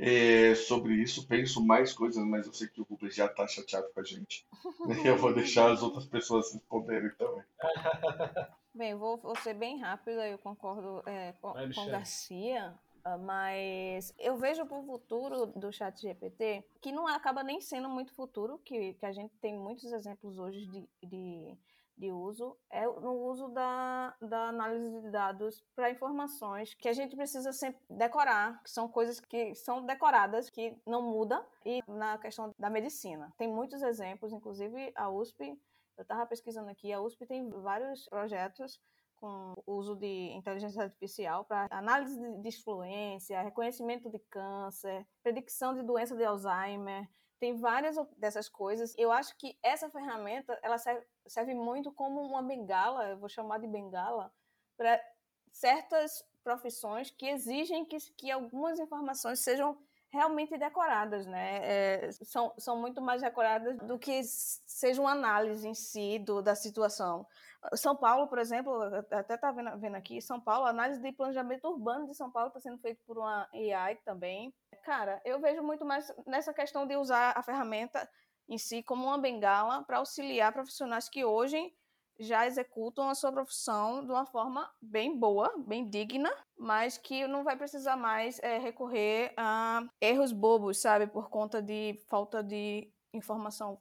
[0.00, 1.26] é, sobre isso.
[1.26, 4.46] Penso mais coisas, mas eu sei que o Rubens já está chateado com a gente.
[5.04, 7.44] Eu vou deixar as outras pessoas responderem também.
[8.72, 12.72] Bem, vou, vou ser bem rápida, eu concordo é, com, Vai, com Garcia.
[13.04, 17.88] Ah, mas eu vejo para o futuro do chat GPT que não acaba nem sendo
[17.88, 21.58] muito futuro, que, que a gente tem muitos exemplos hoje de, de
[22.00, 27.14] de uso é no uso da, da análise de dados para informações que a gente
[27.14, 32.54] precisa sempre decorar, que são coisas que são decoradas, que não muda, e na questão
[32.58, 33.32] da medicina.
[33.36, 35.58] Tem muitos exemplos, inclusive a USP,
[35.98, 38.80] eu estava pesquisando aqui, a USP tem vários projetos
[39.16, 46.16] com uso de inteligência artificial para análise de influência, reconhecimento de câncer, predicção de doença
[46.16, 47.06] de Alzheimer,
[47.40, 48.94] tem várias dessas coisas.
[48.98, 53.58] Eu acho que essa ferramenta ela serve, serve muito como uma bengala, eu vou chamar
[53.58, 54.32] de bengala,
[54.76, 55.02] para
[55.50, 59.76] certas profissões que exigem que, que algumas informações sejam
[60.12, 61.60] realmente decoradas, né?
[61.62, 66.54] É, são, são muito mais decoradas do que seja uma análise em si do, da
[66.54, 67.26] situação.
[67.74, 71.68] São Paulo, por exemplo, até está vendo, vendo aqui, São Paulo, a análise de planejamento
[71.68, 74.52] urbano de São Paulo está sendo feita por uma AI também.
[74.84, 78.08] Cara, eu vejo muito mais nessa questão de usar a ferramenta
[78.48, 81.72] em si como uma bengala para auxiliar profissionais que hoje
[82.18, 87.42] já executam a sua profissão de uma forma bem boa, bem digna, mas que não
[87.42, 93.80] vai precisar mais é, recorrer a erros bobos, sabe, por conta de falta de informação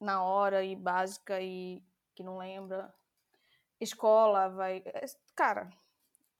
[0.00, 1.80] na hora e básica e
[2.16, 2.92] que não lembra.
[3.80, 4.82] Escola vai.
[4.86, 5.04] É,
[5.36, 5.70] cara,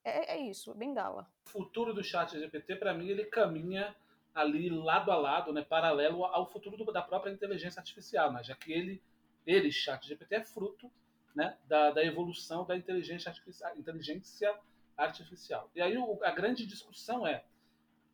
[0.09, 1.29] é, é isso, bengala.
[1.47, 3.95] O futuro do chat GPT, para mim, ele caminha
[4.35, 8.55] ali lado a lado, né, paralelo ao futuro do, da própria inteligência artificial, né, já
[8.55, 9.03] que ele,
[9.47, 10.91] ele, chat GPT, é fruto
[11.35, 14.55] né, da, da evolução da inteligência artificial, inteligência
[14.97, 15.71] artificial.
[15.75, 17.45] E aí o, a grande discussão é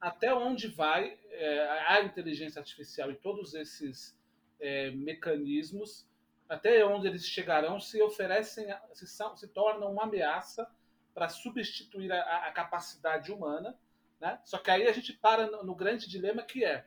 [0.01, 4.17] até onde vai é, a inteligência artificial e todos esses
[4.61, 6.07] é, mecanismos,
[6.49, 10.71] até onde eles chegarão se oferecem, se, são, se tornam uma ameaça
[11.15, 13.79] para substituir a, a, capacidade humana.
[14.21, 14.39] Né?
[14.45, 16.85] Só que aí a gente para no, no grande dilema que é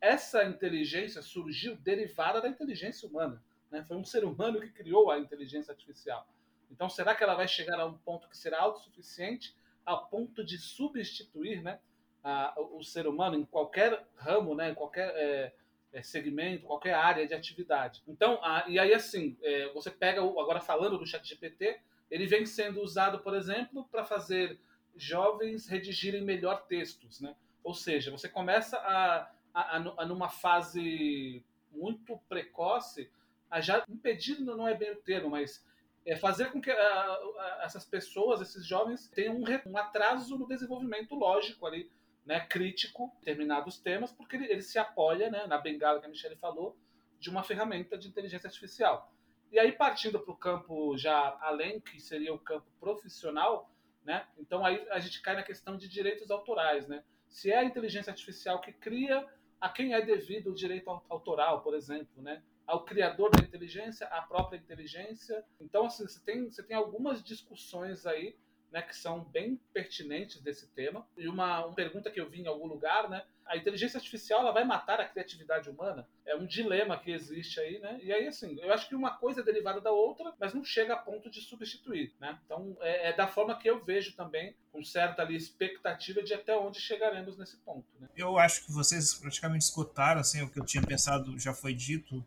[0.00, 3.42] essa inteligência surgiu derivada da inteligência humana.
[3.70, 3.84] Né?
[3.86, 6.26] Foi um ser humano que criou a inteligência artificial.
[6.70, 10.56] Então, será que ela vai chegar a um ponto que será autossuficiente, a ponto de
[10.56, 11.80] substituir né,
[12.22, 15.52] a, o ser humano em qualquer ramo, né, em qualquer é,
[15.92, 18.02] é, segmento, qualquer área de atividade?
[18.06, 21.80] Então, a, e aí assim, é, você pega, o, agora falando do chat GPT,
[22.10, 24.58] ele vem sendo usado, por exemplo, para fazer
[24.96, 27.20] jovens redigirem melhor textos.
[27.20, 27.34] Né?
[27.62, 33.10] Ou seja, você começa a, a, a numa fase muito precoce
[33.50, 35.64] a já impedir não é bem o termo, mas
[36.06, 41.14] é fazer com que a, essas pessoas, esses jovens, tenham um, um, atraso no desenvolvimento
[41.14, 41.90] lógico ali,
[42.24, 46.36] né, crítico, determinados temas, porque ele, ele se apoia, né, na bengala que a Michelle
[46.36, 46.76] falou,
[47.18, 49.12] de uma ferramenta de inteligência artificial.
[49.50, 53.70] E aí, partindo para o campo já além, que seria o campo profissional,
[54.04, 56.88] né, então aí a gente cai na questão de direitos autorais.
[56.88, 57.02] Né?
[57.28, 59.26] Se é a inteligência artificial que cria
[59.60, 62.42] a quem é devido o direito autoral, por exemplo, né?
[62.66, 65.44] Ao criador da inteligência, à própria inteligência.
[65.60, 68.36] Então, assim, você tem, você tem algumas discussões aí
[68.70, 71.06] né, que são bem pertinentes desse tema.
[71.16, 73.24] E uma, uma pergunta que eu vi em algum lugar, né?
[73.50, 76.06] A inteligência artificial ela vai matar a criatividade humana?
[76.24, 77.98] É um dilema que existe aí, né?
[78.00, 80.94] E aí, assim, eu acho que uma coisa é derivada da outra, mas não chega
[80.94, 82.38] a ponto de substituir, né?
[82.46, 86.56] Então, é, é da forma que eu vejo também, com certa ali expectativa de até
[86.56, 87.84] onde chegaremos nesse ponto.
[87.98, 88.08] Né?
[88.16, 92.24] Eu acho que vocês praticamente escutaram, assim, o que eu tinha pensado já foi dito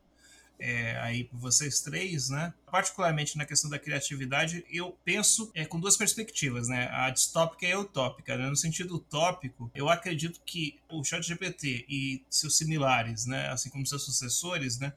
[0.59, 2.53] é, aí vocês três, né?
[2.71, 6.89] Particularmente na questão da criatividade, eu penso é, com duas perspectivas, né?
[6.91, 8.37] A distópica e a utópica.
[8.37, 8.47] Né?
[8.47, 13.49] No sentido utópico, eu acredito que o ChatGPT e seus similares, né?
[13.49, 14.93] Assim como seus sucessores, né?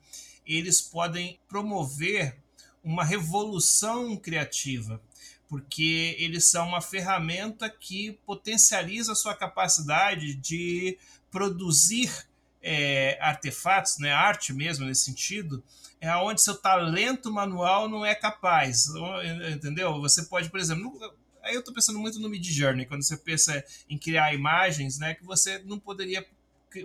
[0.46, 2.36] Eles podem promover
[2.84, 5.00] uma revolução criativa
[5.48, 10.98] porque eles são uma ferramenta que potencializa a sua capacidade de
[11.30, 12.26] produzir
[12.68, 15.62] é, artefatos, né, arte mesmo nesse sentido,
[16.00, 18.86] é onde seu talento manual não é capaz,
[19.54, 20.00] entendeu?
[20.00, 20.92] Você pode, por exemplo,
[21.42, 25.14] aí eu estou pensando muito no Mid Journey, quando você pensa em criar imagens, né,
[25.14, 26.26] que você não poderia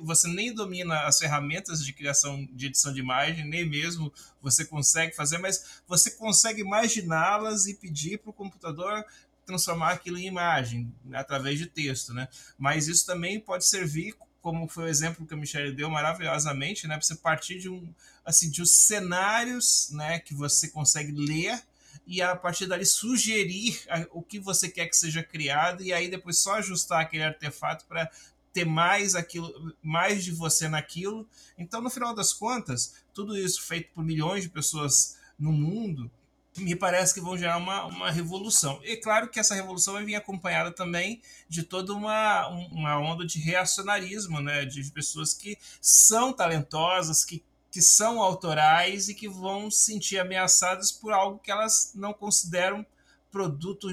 [0.03, 5.13] você nem domina as ferramentas de criação de edição de imagem, nem mesmo você consegue
[5.13, 9.03] fazer, mas você consegue imaginá-las e pedir para o computador
[9.45, 12.29] transformar aquilo em imagem através de texto, né?
[12.57, 16.95] Mas isso também pode servir como foi o exemplo que a Michelle deu maravilhosamente, né?
[16.95, 17.93] Para você partir de um
[18.25, 21.61] assim de os cenários, né, que você consegue ler
[22.05, 23.79] e a partir dali sugerir
[24.11, 28.09] o que você quer que seja criado e aí depois só ajustar aquele artefato para
[28.53, 31.27] ter mais aquilo, mais de você naquilo.
[31.57, 36.11] Então, no final das contas, tudo isso feito por milhões de pessoas no mundo,
[36.57, 38.79] me parece que vão gerar uma, uma revolução.
[38.83, 43.39] E claro que essa revolução vai vir acompanhada também de toda uma, uma onda de
[43.39, 44.65] reacionarismo, né?
[44.65, 50.91] de pessoas que são talentosas, que, que são autorais e que vão se sentir ameaçadas
[50.91, 52.85] por algo que elas não consideram
[53.31, 53.87] produto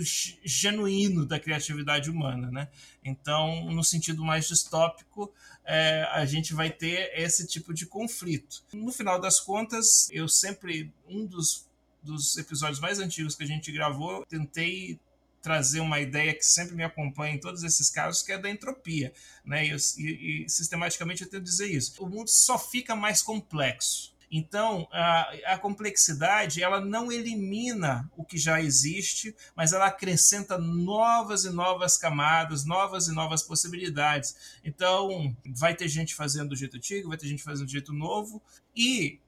[0.44, 2.50] genuíno da criatividade humana.
[2.50, 2.68] Né?
[3.04, 5.32] Então, no sentido mais distópico,
[5.64, 8.64] é, a gente vai ter esse tipo de conflito.
[8.72, 11.67] No final das contas, eu sempre, um dos
[12.02, 14.98] dos episódios mais antigos que a gente gravou, tentei
[15.40, 19.12] trazer uma ideia que sempre me acompanha em todos esses casos, que é da entropia.
[19.44, 19.66] Né?
[19.66, 22.02] E, e, e sistematicamente eu tento dizer isso.
[22.02, 24.16] O mundo só fica mais complexo.
[24.30, 31.44] Então, a, a, complexidade ela não elimina o que já existe, mas ela acrescenta novas
[31.44, 34.58] e novas camadas, novas e novas possibilidades.
[34.62, 38.42] Então, vai ter gente fazendo do jeito antigo, vai ter gente fazendo do jeito novo,
[38.76, 39.18] e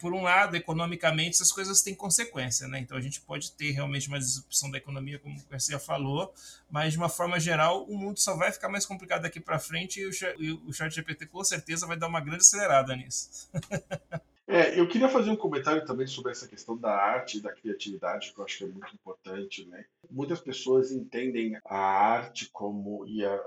[0.00, 2.80] por um lado, economicamente, essas coisas têm consequência, né?
[2.80, 6.32] Então a gente pode ter realmente uma disrupção da economia, como o Garcia falou,
[6.70, 10.00] mas de uma forma geral, o mundo só vai ficar mais complicado daqui para frente
[10.00, 13.48] e o chat GPT com certeza vai dar uma grande acelerada nisso.
[14.52, 18.32] É, eu queria fazer um comentário também sobre essa questão da arte e da criatividade,
[18.32, 19.84] que eu acho que é muito importante, né?
[20.10, 23.40] Muitas pessoas entendem a arte como e a,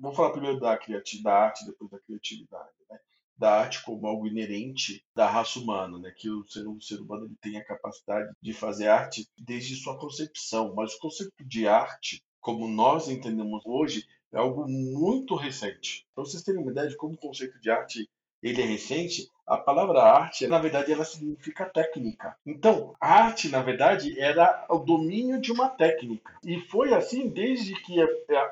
[0.00, 2.98] vou falar primeiro da criatividade, da arte, depois da criatividade, né?
[3.40, 6.12] Da arte como algo inerente da raça humana, né?
[6.14, 9.98] que o ser, o ser humano ele tem a capacidade de fazer arte desde sua
[9.98, 16.06] concepção, mas o conceito de arte, como nós entendemos hoje, é algo muito recente.
[16.14, 18.06] Para vocês terem uma ideia de como o conceito de arte
[18.42, 22.36] ele é recente, a palavra arte, na verdade, ela significa técnica.
[22.44, 26.38] Então, arte, na verdade, era o domínio de uma técnica.
[26.44, 27.96] E foi assim desde que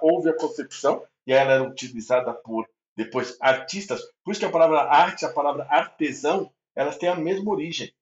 [0.03, 2.67] houve a concepção, e ela era utilizada por
[2.99, 4.03] depois artistas.
[4.25, 7.95] Por isso que a palavra arte, a palavra artesão, elas têm a mesma origem.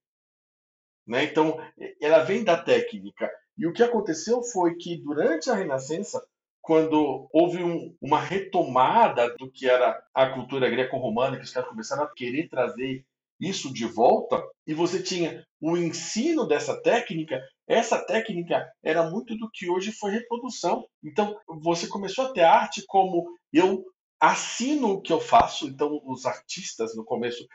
[1.06, 1.24] Né?
[1.24, 1.60] Então,
[2.00, 3.30] ela vem da técnica.
[3.58, 6.26] E o que aconteceu foi que durante a Renascença,
[6.62, 12.04] quando houve um, uma retomada do que era a cultura greco-romana, que os caras começaram
[12.04, 13.04] a querer trazer
[13.38, 17.38] isso de volta, e você tinha o ensino dessa técnica,
[17.68, 20.86] essa técnica era muito do que hoje foi reprodução.
[21.04, 23.84] Então, você começou a ter arte como eu
[24.20, 25.66] assino o que eu faço.
[25.66, 27.46] Então, os artistas, no começo,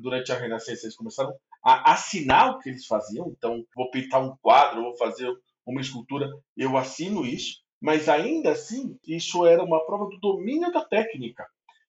[0.00, 3.28] durante a Renascença, eles começaram a assinar o que eles faziam.
[3.28, 5.28] Então, vou pintar um quadro, vou fazer
[5.66, 7.62] uma escultura, eu assino isso.
[7.80, 11.44] Mas ainda assim, isso era uma prova do domínio da técnica.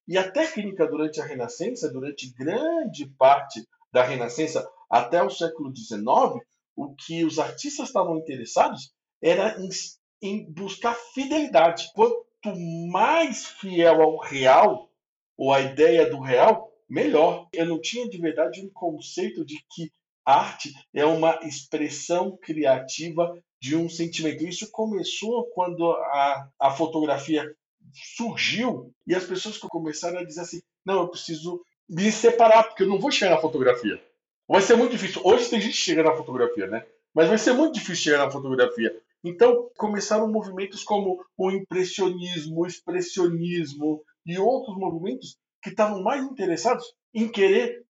[0.08, 6.04] E a técnica durante a Renascença, durante grande parte da Renascença até o século XIX,
[6.76, 8.92] o que os artistas estavam interessados
[9.22, 9.68] era em,
[10.20, 11.90] em buscar fidelidade.
[12.52, 14.90] Mais fiel ao real,
[15.36, 17.48] ou à ideia do real, melhor.
[17.52, 19.90] Eu não tinha de verdade um conceito de que
[20.24, 24.44] arte é uma expressão criativa de um sentimento.
[24.44, 27.54] Isso começou quando a, a fotografia
[28.16, 32.88] surgiu e as pessoas começaram a dizer assim: não, eu preciso me separar, porque eu
[32.88, 34.02] não vou chegar na fotografia.
[34.48, 35.22] Vai ser muito difícil.
[35.24, 36.84] Hoje tem gente que chega na fotografia, né?
[37.14, 38.94] Mas vai ser muito difícil chegar na fotografia.
[39.24, 46.84] Então, começaram movimentos como o impressionismo, o expressionismo e outros movimentos que estavam mais interessados
[47.14, 47.84] em querer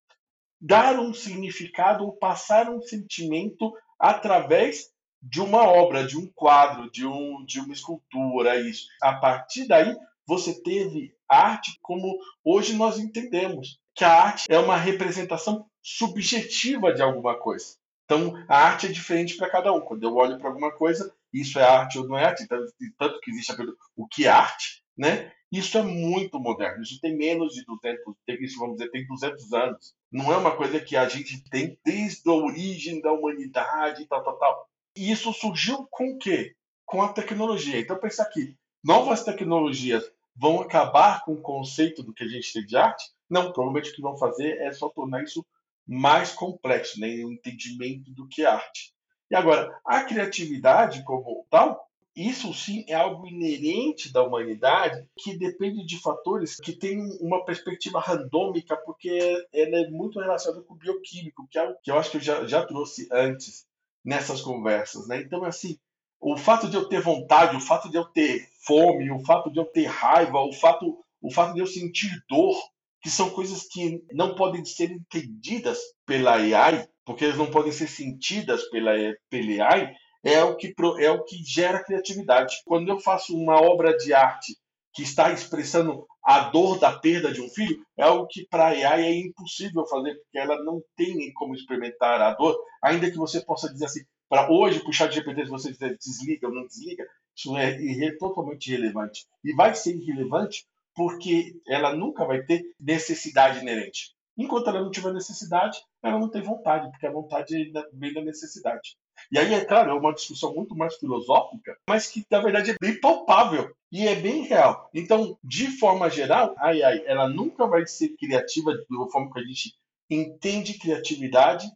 [0.61, 7.05] dar um significado ou passar um sentimento através de uma obra, de um quadro, de,
[7.05, 8.87] um, de uma escultura, isso.
[9.01, 9.95] A partir daí,
[10.27, 17.01] você teve arte como hoje nós entendemos, que a arte é uma representação subjetiva de
[17.01, 17.75] alguma coisa.
[18.05, 19.81] Então, a arte é diferente para cada um.
[19.81, 23.31] Quando eu olho para alguma coisa, isso é arte ou não é arte, tanto, que
[23.31, 23.53] existe
[23.95, 25.31] o que é arte, né?
[25.51, 26.81] Isso é muito moderno.
[26.81, 29.93] Isso tem menos de 200, tem, isso, vamos dizer, tem 200 anos.
[30.11, 34.37] Não é uma coisa que a gente tem desde a origem da humanidade, tal, tal,
[34.37, 34.67] tal.
[34.95, 36.55] E isso surgiu com o quê?
[36.85, 37.79] Com a tecnologia.
[37.79, 40.03] Então, pensar que novas tecnologias
[40.35, 43.05] vão acabar com o conceito do que a gente tem de arte?
[43.29, 45.45] Não, provavelmente o que vão fazer é só tornar isso
[45.87, 47.07] mais complexo, né?
[47.23, 48.92] o entendimento do que é arte.
[49.33, 55.83] E agora, a criatividade como tal, isso sim é algo inerente da humanidade que depende
[55.83, 61.47] de fatores que têm uma perspectiva randômica, porque ela é muito relacionada com o bioquímico,
[61.49, 63.65] que é algo que eu acho que eu já, já trouxe antes
[64.05, 65.07] nessas conversas.
[65.07, 65.21] Né?
[65.21, 65.79] Então, assim,
[66.21, 69.57] o fato de eu ter vontade, o fato de eu ter fome, o fato de
[69.57, 72.55] eu ter raiva, o fato, o fato de eu sentir dor,
[73.01, 77.87] que são coisas que não podem ser entendidas pela AI, porque elas não podem ser
[77.87, 78.93] sentidas pela,
[79.29, 79.93] pela AI,
[80.23, 82.55] é o que é o que gera criatividade.
[82.65, 84.55] Quando eu faço uma obra de arte
[84.93, 88.69] que está expressando a dor da perda de um filho, é algo que para a
[88.69, 93.41] AI é impossível fazer, porque ela não tem como experimentar a dor, ainda que você
[93.41, 97.55] possa dizer assim, para hoje, puxar de GPT, se você desliga ou não desliga, isso
[97.57, 99.25] é totalmente irrelevante.
[99.43, 104.13] E vai ser irrelevante porque ela nunca vai ter necessidade inerente.
[104.37, 108.97] Enquanto ela não tiver necessidade, ela não tem vontade, porque a vontade vem da necessidade.
[109.31, 112.75] E aí, é claro, é uma discussão muito mais filosófica, mas que na verdade é
[112.81, 114.89] bem palpável e é bem real.
[114.93, 119.43] Então, de forma geral, a AI ela nunca vai ser criativa da forma que a
[119.43, 119.75] gente
[120.09, 121.67] entende criatividade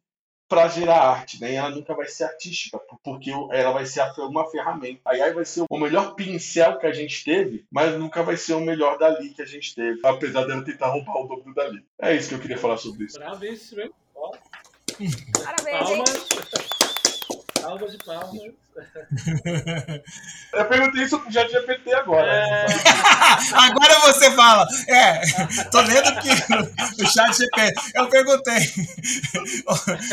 [0.48, 1.54] para gerar arte, né?
[1.56, 5.02] ela nunca vai ser artística, porque ela vai ser uma ferramenta.
[5.06, 8.54] A AI vai ser o melhor pincel que a gente teve, mas nunca vai ser
[8.54, 11.84] o melhor Dali que a gente teve, apesar dela tentar roubar o dobro do Dali.
[12.00, 13.20] É isso que eu queria falar sobre isso.
[13.82, 13.92] Hein?
[15.44, 16.68] Parabéns, Palmas.
[17.68, 18.42] Palmas de palmas.
[20.54, 22.32] Eu perguntei isso pro GPT agora.
[22.32, 22.66] É.
[23.54, 24.66] Agora você fala.
[24.88, 25.20] É,
[25.70, 26.30] tô lendo aqui
[27.02, 27.74] o chat GPT.
[27.94, 28.60] Eu perguntei.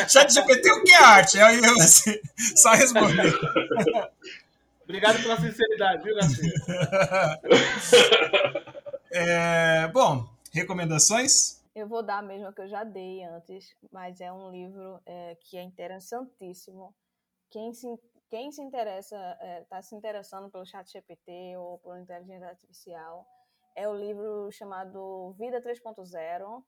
[0.08, 1.40] Chat GPT, o que é arte?
[1.40, 2.18] Aí eu assim,
[2.56, 3.20] só respondi.
[4.82, 6.52] Obrigado pela sinceridade, viu, Garcia?
[9.12, 11.62] É, bom, recomendações?
[11.72, 15.36] Eu vou dar a mesma que eu já dei antes, mas é um livro é,
[15.40, 16.92] que é interessantíssimo.
[17.54, 17.86] Quem se,
[18.28, 23.24] quem se interessa, está é, tá se interessando pelo chat GPT ou por inteligência artificial,
[23.76, 26.64] é o livro chamado Vida 3.0.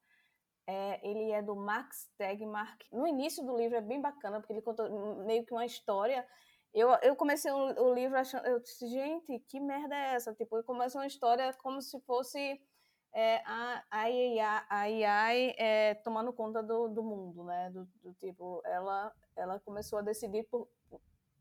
[0.68, 2.84] É, ele é do Max Tegmark.
[2.92, 4.88] No início do livro é bem bacana, porque ele conta
[5.24, 6.24] meio que uma história.
[6.72, 10.32] Eu, eu comecei o, o livro achando, eu disse, gente, que merda é essa?
[10.34, 12.60] Tipo, começa uma história como se fosse
[13.12, 17.70] é, a AI, a AI é, tomando conta do, do mundo, né?
[17.70, 20.68] Do, do, tipo, ela, ela começou a decidir por,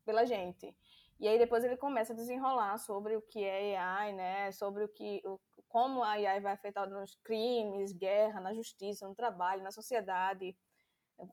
[0.05, 0.73] pela gente.
[1.19, 4.51] E aí depois ele começa a desenrolar sobre o que é AI, né?
[4.51, 9.15] Sobre o que, o, como a AI vai afetar nos crimes, guerra, na justiça, no
[9.15, 10.55] trabalho, na sociedade,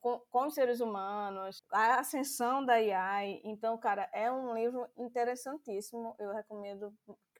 [0.01, 3.41] com, com os seres humanos, a ascensão da AI.
[3.45, 6.15] Então, cara, é um livro interessantíssimo.
[6.19, 6.95] Eu recomendo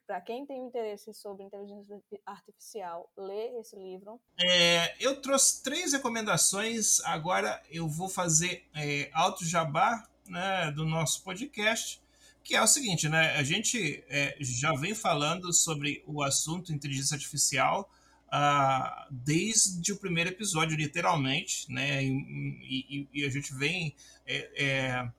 [0.05, 4.19] para quem tem interesse sobre inteligência artificial, ler esse livro.
[4.37, 6.99] É, eu trouxe três recomendações.
[7.05, 12.01] Agora eu vou fazer é, alto jabá né, do nosso podcast,
[12.43, 13.35] que é o seguinte, né?
[13.37, 17.89] A gente é, já vem falando sobre o assunto inteligência artificial
[18.27, 22.03] uh, desde o primeiro episódio, literalmente, né?
[22.03, 23.95] E, e, e a gente vem
[24.25, 25.11] é, é,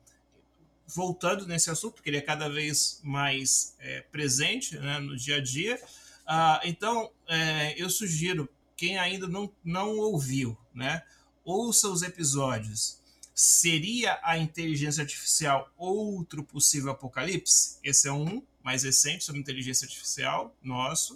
[0.87, 5.41] voltando nesse assunto, porque ele é cada vez mais é, presente né, no dia a
[5.41, 5.79] dia.
[6.25, 11.03] Uh, então, é, eu sugiro, quem ainda não, não ouviu, né,
[11.43, 13.01] ouça os episódios.
[13.37, 17.77] Seria a inteligência artificial outro possível apocalipse?
[17.83, 21.15] Esse é um mais recente sobre inteligência artificial, nosso.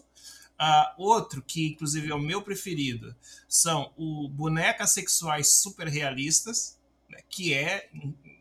[0.59, 3.15] Uh, outro, que inclusive é o meu preferido,
[3.47, 6.77] são o bonecas sexuais super realistas,
[7.07, 7.89] né, que é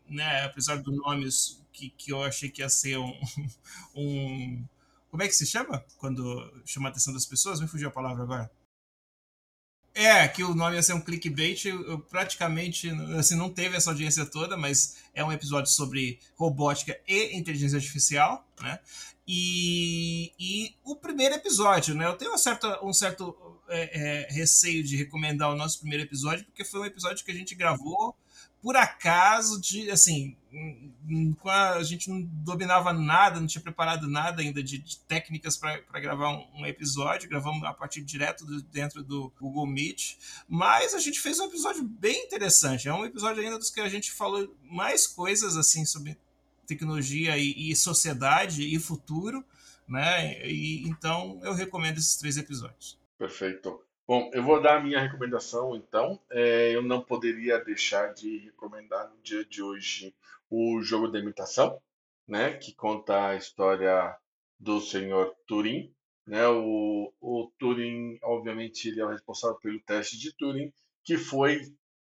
[0.09, 1.29] né, apesar do nome
[1.71, 3.13] que, que eu achei que ia ser um,
[3.95, 4.65] um,
[5.09, 5.83] Como é que se chama?
[5.97, 7.61] Quando chama a atenção das pessoas?
[7.61, 8.51] Me fugiu a palavra agora.
[9.93, 14.25] É, que o nome ia ser um clickbait, eu praticamente assim, não teve essa audiência
[14.25, 18.79] toda, mas é um episódio sobre robótica e inteligência artificial, né?
[19.27, 22.05] E, e o primeiro episódio, né?
[22.05, 23.35] Eu tenho um certo, um certo
[23.67, 27.35] é, é, receio de recomendar o nosso primeiro episódio, porque foi um episódio que a
[27.35, 28.15] gente gravou
[28.61, 30.35] por acaso de assim
[31.45, 36.29] a gente não dominava nada não tinha preparado nada ainda de, de técnicas para gravar
[36.29, 40.17] um, um, episódio gravamos a partir direto do, dentro do Google Meet
[40.47, 43.89] mas a gente fez um episódio bem interessante é um episódio ainda dos que a
[43.89, 46.17] gente falou mais coisas assim sobre
[46.65, 49.43] tecnologia e, e sociedade e futuro
[49.87, 52.99] né e, então eu recomendo esses três episódios.
[53.17, 56.19] Perfeito Bom, eu vou dar a minha recomendação então.
[56.31, 60.15] É, eu não poderia deixar de recomendar no dia de hoje
[60.49, 61.79] o jogo da imitação,
[62.27, 64.17] né, que conta a história
[64.59, 65.93] do senhor Turing.
[66.25, 70.73] Né, o, o Turing, obviamente, ele é o responsável pelo teste de Turing,
[71.03, 71.61] que foi,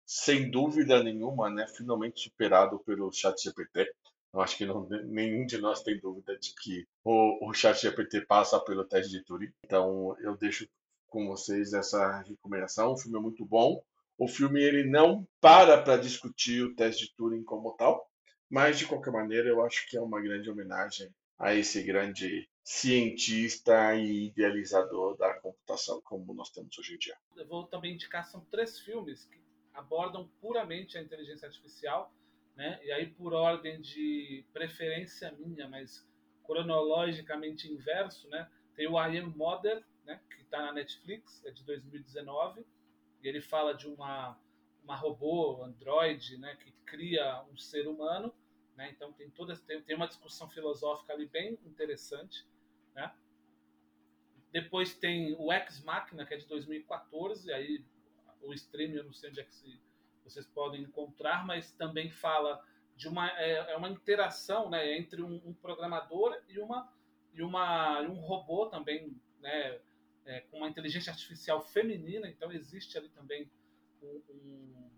[0.04, 3.94] sem dúvida nenhuma, né, finalmente superado pelo ChatGPT.
[4.34, 8.58] Eu acho que não, nenhum de nós tem dúvida de que o, o ChatGPT passa
[8.58, 9.52] pelo teste de Turing.
[9.64, 10.66] Então, eu deixo
[11.12, 12.92] com vocês essa recomendação.
[12.92, 13.84] O filme é muito bom.
[14.18, 18.10] O filme ele não para para discutir o teste de Turing como tal,
[18.48, 23.94] mas de qualquer maneira eu acho que é uma grande homenagem a esse grande cientista
[23.94, 27.16] e idealizador da computação como nós temos hoje em dia.
[27.36, 29.40] Eu vou também indicar são três filmes que
[29.74, 32.12] abordam puramente a inteligência artificial,
[32.56, 32.80] né?
[32.84, 36.06] E aí por ordem de preferência minha, mas
[36.44, 38.48] cronologicamente inverso, né?
[38.74, 42.64] Tem o I Am Mother, né, que está na Netflix, é de 2019,
[43.22, 44.38] e ele fala de uma,
[44.82, 48.32] uma robô, Android, né, que cria um ser humano,
[48.76, 52.46] né, então tem toda tem, tem uma discussão filosófica ali bem interessante,
[52.94, 53.12] né.
[54.50, 57.84] Depois tem o Ex Machina, que é de 2014, aí
[58.42, 59.80] o streaming eu não sei onde é que se,
[60.24, 62.62] vocês podem encontrar, mas também fala
[62.96, 66.90] de uma é, é uma interação, né, entre um, um programador e uma
[67.34, 69.78] e uma um robô também, né,
[70.24, 73.50] é, com uma inteligência artificial feminina, então existe ali também
[74.02, 74.90] um, um,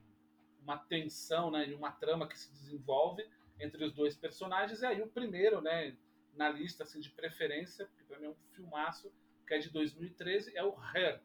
[0.63, 3.27] uma tensão né, e uma trama que se desenvolve
[3.59, 4.83] entre os dois personagens.
[4.83, 5.97] E aí o primeiro, né,
[6.35, 9.13] na lista assim, de preferência, que para mim é um filmaço,
[9.47, 11.21] que é de 2013, é o Her,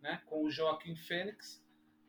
[0.00, 1.62] né, com o Joaquim Fênix.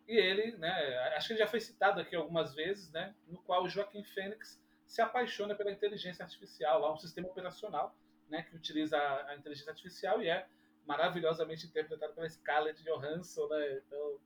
[0.08, 3.64] E ele, né, acho que ele já foi citado aqui algumas vezes, né, no qual
[3.64, 7.96] o Joaquim Fênix se apaixona pela inteligência artificial, lá um sistema operacional
[8.30, 10.46] né, que utiliza a, inteligência artificial e é
[10.86, 13.82] maravilhosamente interpretado pela Scarlett Johansson, né?
[13.86, 14.20] Então,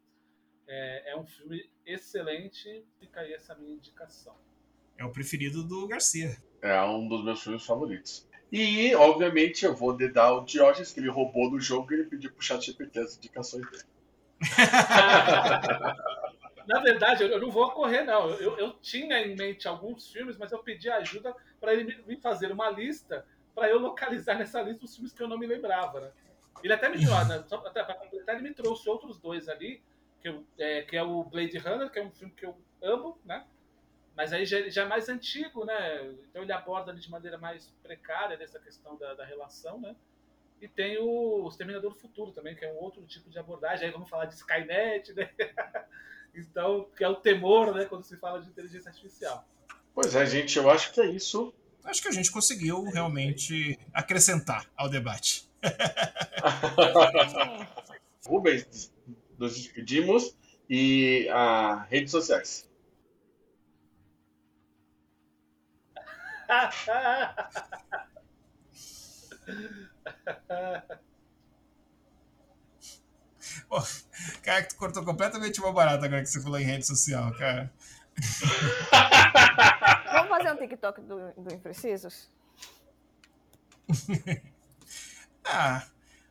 [0.68, 4.36] é, é, um filme excelente, fica aí essa minha indicação.
[4.98, 6.38] É o preferido do Garcia.
[6.62, 8.28] É um dos meus filmes favoritos.
[8.52, 12.32] E, obviamente, eu vou dedar o Diógenes, que ele roubou do jogo e ele pediu
[12.32, 13.84] pro chat GPT as indicações dele.
[16.68, 18.30] Na verdade, eu não vou correr, não.
[18.32, 22.52] Eu, eu tinha em mente alguns filmes, mas eu pedi ajuda para ele me fazer
[22.52, 26.12] uma lista para eu localizar nessa lista os filmes que eu não me lembrava, né?
[26.64, 29.82] Ele até me trouxe, né, só para completar, ele me trouxe outros dois ali,
[30.22, 33.18] que, eu, é, que é o Blade Runner, que é um filme que eu amo,
[33.24, 33.46] né?
[34.16, 36.14] Mas aí já, já é mais antigo, né?
[36.30, 39.96] Então ele aborda ali de maneira mais precária dessa questão da, da relação, né?
[40.62, 43.86] E tem o Exterminador do Futuro também, que é um outro tipo de abordagem.
[43.86, 45.30] Aí vamos falar de Skynet, né?
[46.36, 49.48] então, que é o temor, né, quando se fala de inteligência artificial.
[49.94, 51.54] Pois é, gente, eu acho que é isso.
[51.84, 55.48] Acho que a gente conseguiu realmente acrescentar ao debate.
[58.26, 58.92] Rubens,
[59.38, 60.36] nos despedimos
[60.70, 62.68] e a redes sociais.
[73.68, 73.82] Pô,
[74.44, 77.72] cara, tu cortou completamente uma barata agora que você falou em rede social, cara.
[80.40, 82.30] Vamos fazer um TikTok do, do Imprecisos?
[85.52, 85.84] Ah,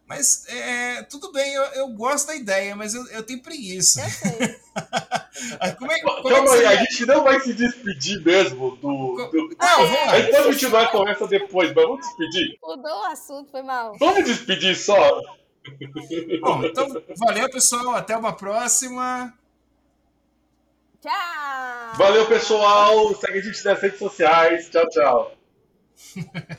[0.06, 4.00] mas é, tudo bem, eu, eu, gosto da ideia, mas eu, eu tenho preguiça.
[4.00, 5.74] Eu sei.
[5.76, 9.16] como é, como Calma é aí, a gente não vai se despedir mesmo do.
[9.32, 9.56] do...
[9.58, 10.12] Não, vamos lá.
[10.12, 12.58] A gente pode continuar a conversa depois, mas vamos despedir.
[12.62, 13.96] Mudou o assunto, foi mal.
[13.98, 15.20] Vamos despedir só.
[16.42, 17.96] Bom, então, valeu, pessoal.
[17.96, 19.36] Até uma próxima.
[21.00, 21.94] Tchau!
[21.96, 23.14] Valeu, pessoal.
[23.14, 24.68] Segue a gente nas redes sociais.
[24.68, 25.36] Tchau, tchau.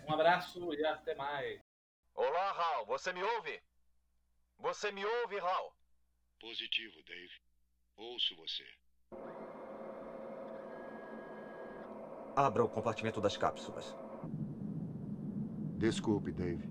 [0.08, 1.60] Um abraço e até mais.
[2.16, 2.86] Olá, Hal.
[2.86, 3.62] Você me ouve?
[4.60, 5.76] Você me ouve, Hal?
[6.40, 7.34] Positivo, Dave.
[7.98, 8.64] Ouço você.
[12.36, 13.94] Abra o compartimento das cápsulas.
[15.78, 16.70] Desculpe, Dave.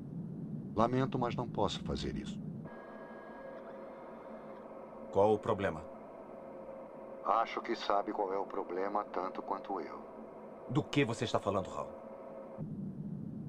[0.74, 2.38] Lamento, mas não posso fazer isso.
[5.12, 5.97] Qual o problema?
[7.28, 10.00] Acho que sabe qual é o problema tanto quanto eu.
[10.70, 11.86] Do que você está falando, Hal?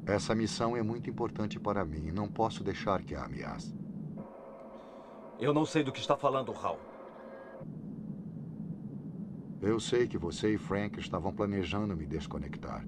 [0.06, 3.74] Essa missão é muito importante para mim e não posso deixar que a ameace.
[5.40, 6.78] Eu não sei do que está falando, Hal.
[9.62, 12.86] Eu sei que você e Frank estavam planejando me desconectar.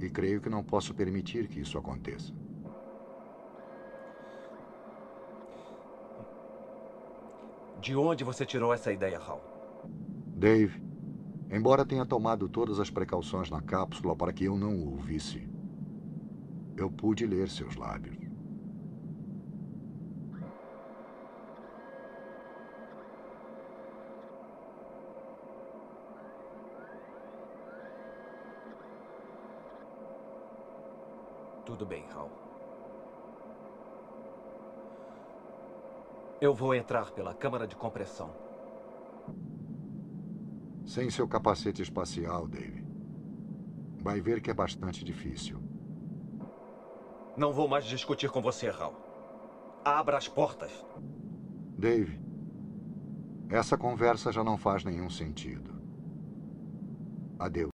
[0.00, 2.32] E creio que não posso permitir que isso aconteça.
[7.80, 9.53] De onde você tirou essa ideia, Hal?
[10.36, 10.82] Dave,
[11.50, 15.48] embora tenha tomado todas as precauções na cápsula para que eu não o ouvisse,
[16.76, 18.16] eu pude ler seus lábios.
[31.64, 32.28] Tudo bem, Hal.
[36.40, 38.43] Eu vou entrar pela câmara de compressão.
[40.84, 42.84] Sem seu capacete espacial, Dave.
[44.00, 45.58] Vai ver que é bastante difícil.
[47.36, 48.94] Não vou mais discutir com você, Hal.
[49.84, 50.70] Abra as portas.
[51.76, 52.20] Dave,
[53.48, 55.74] essa conversa já não faz nenhum sentido.
[57.38, 57.73] Adeus.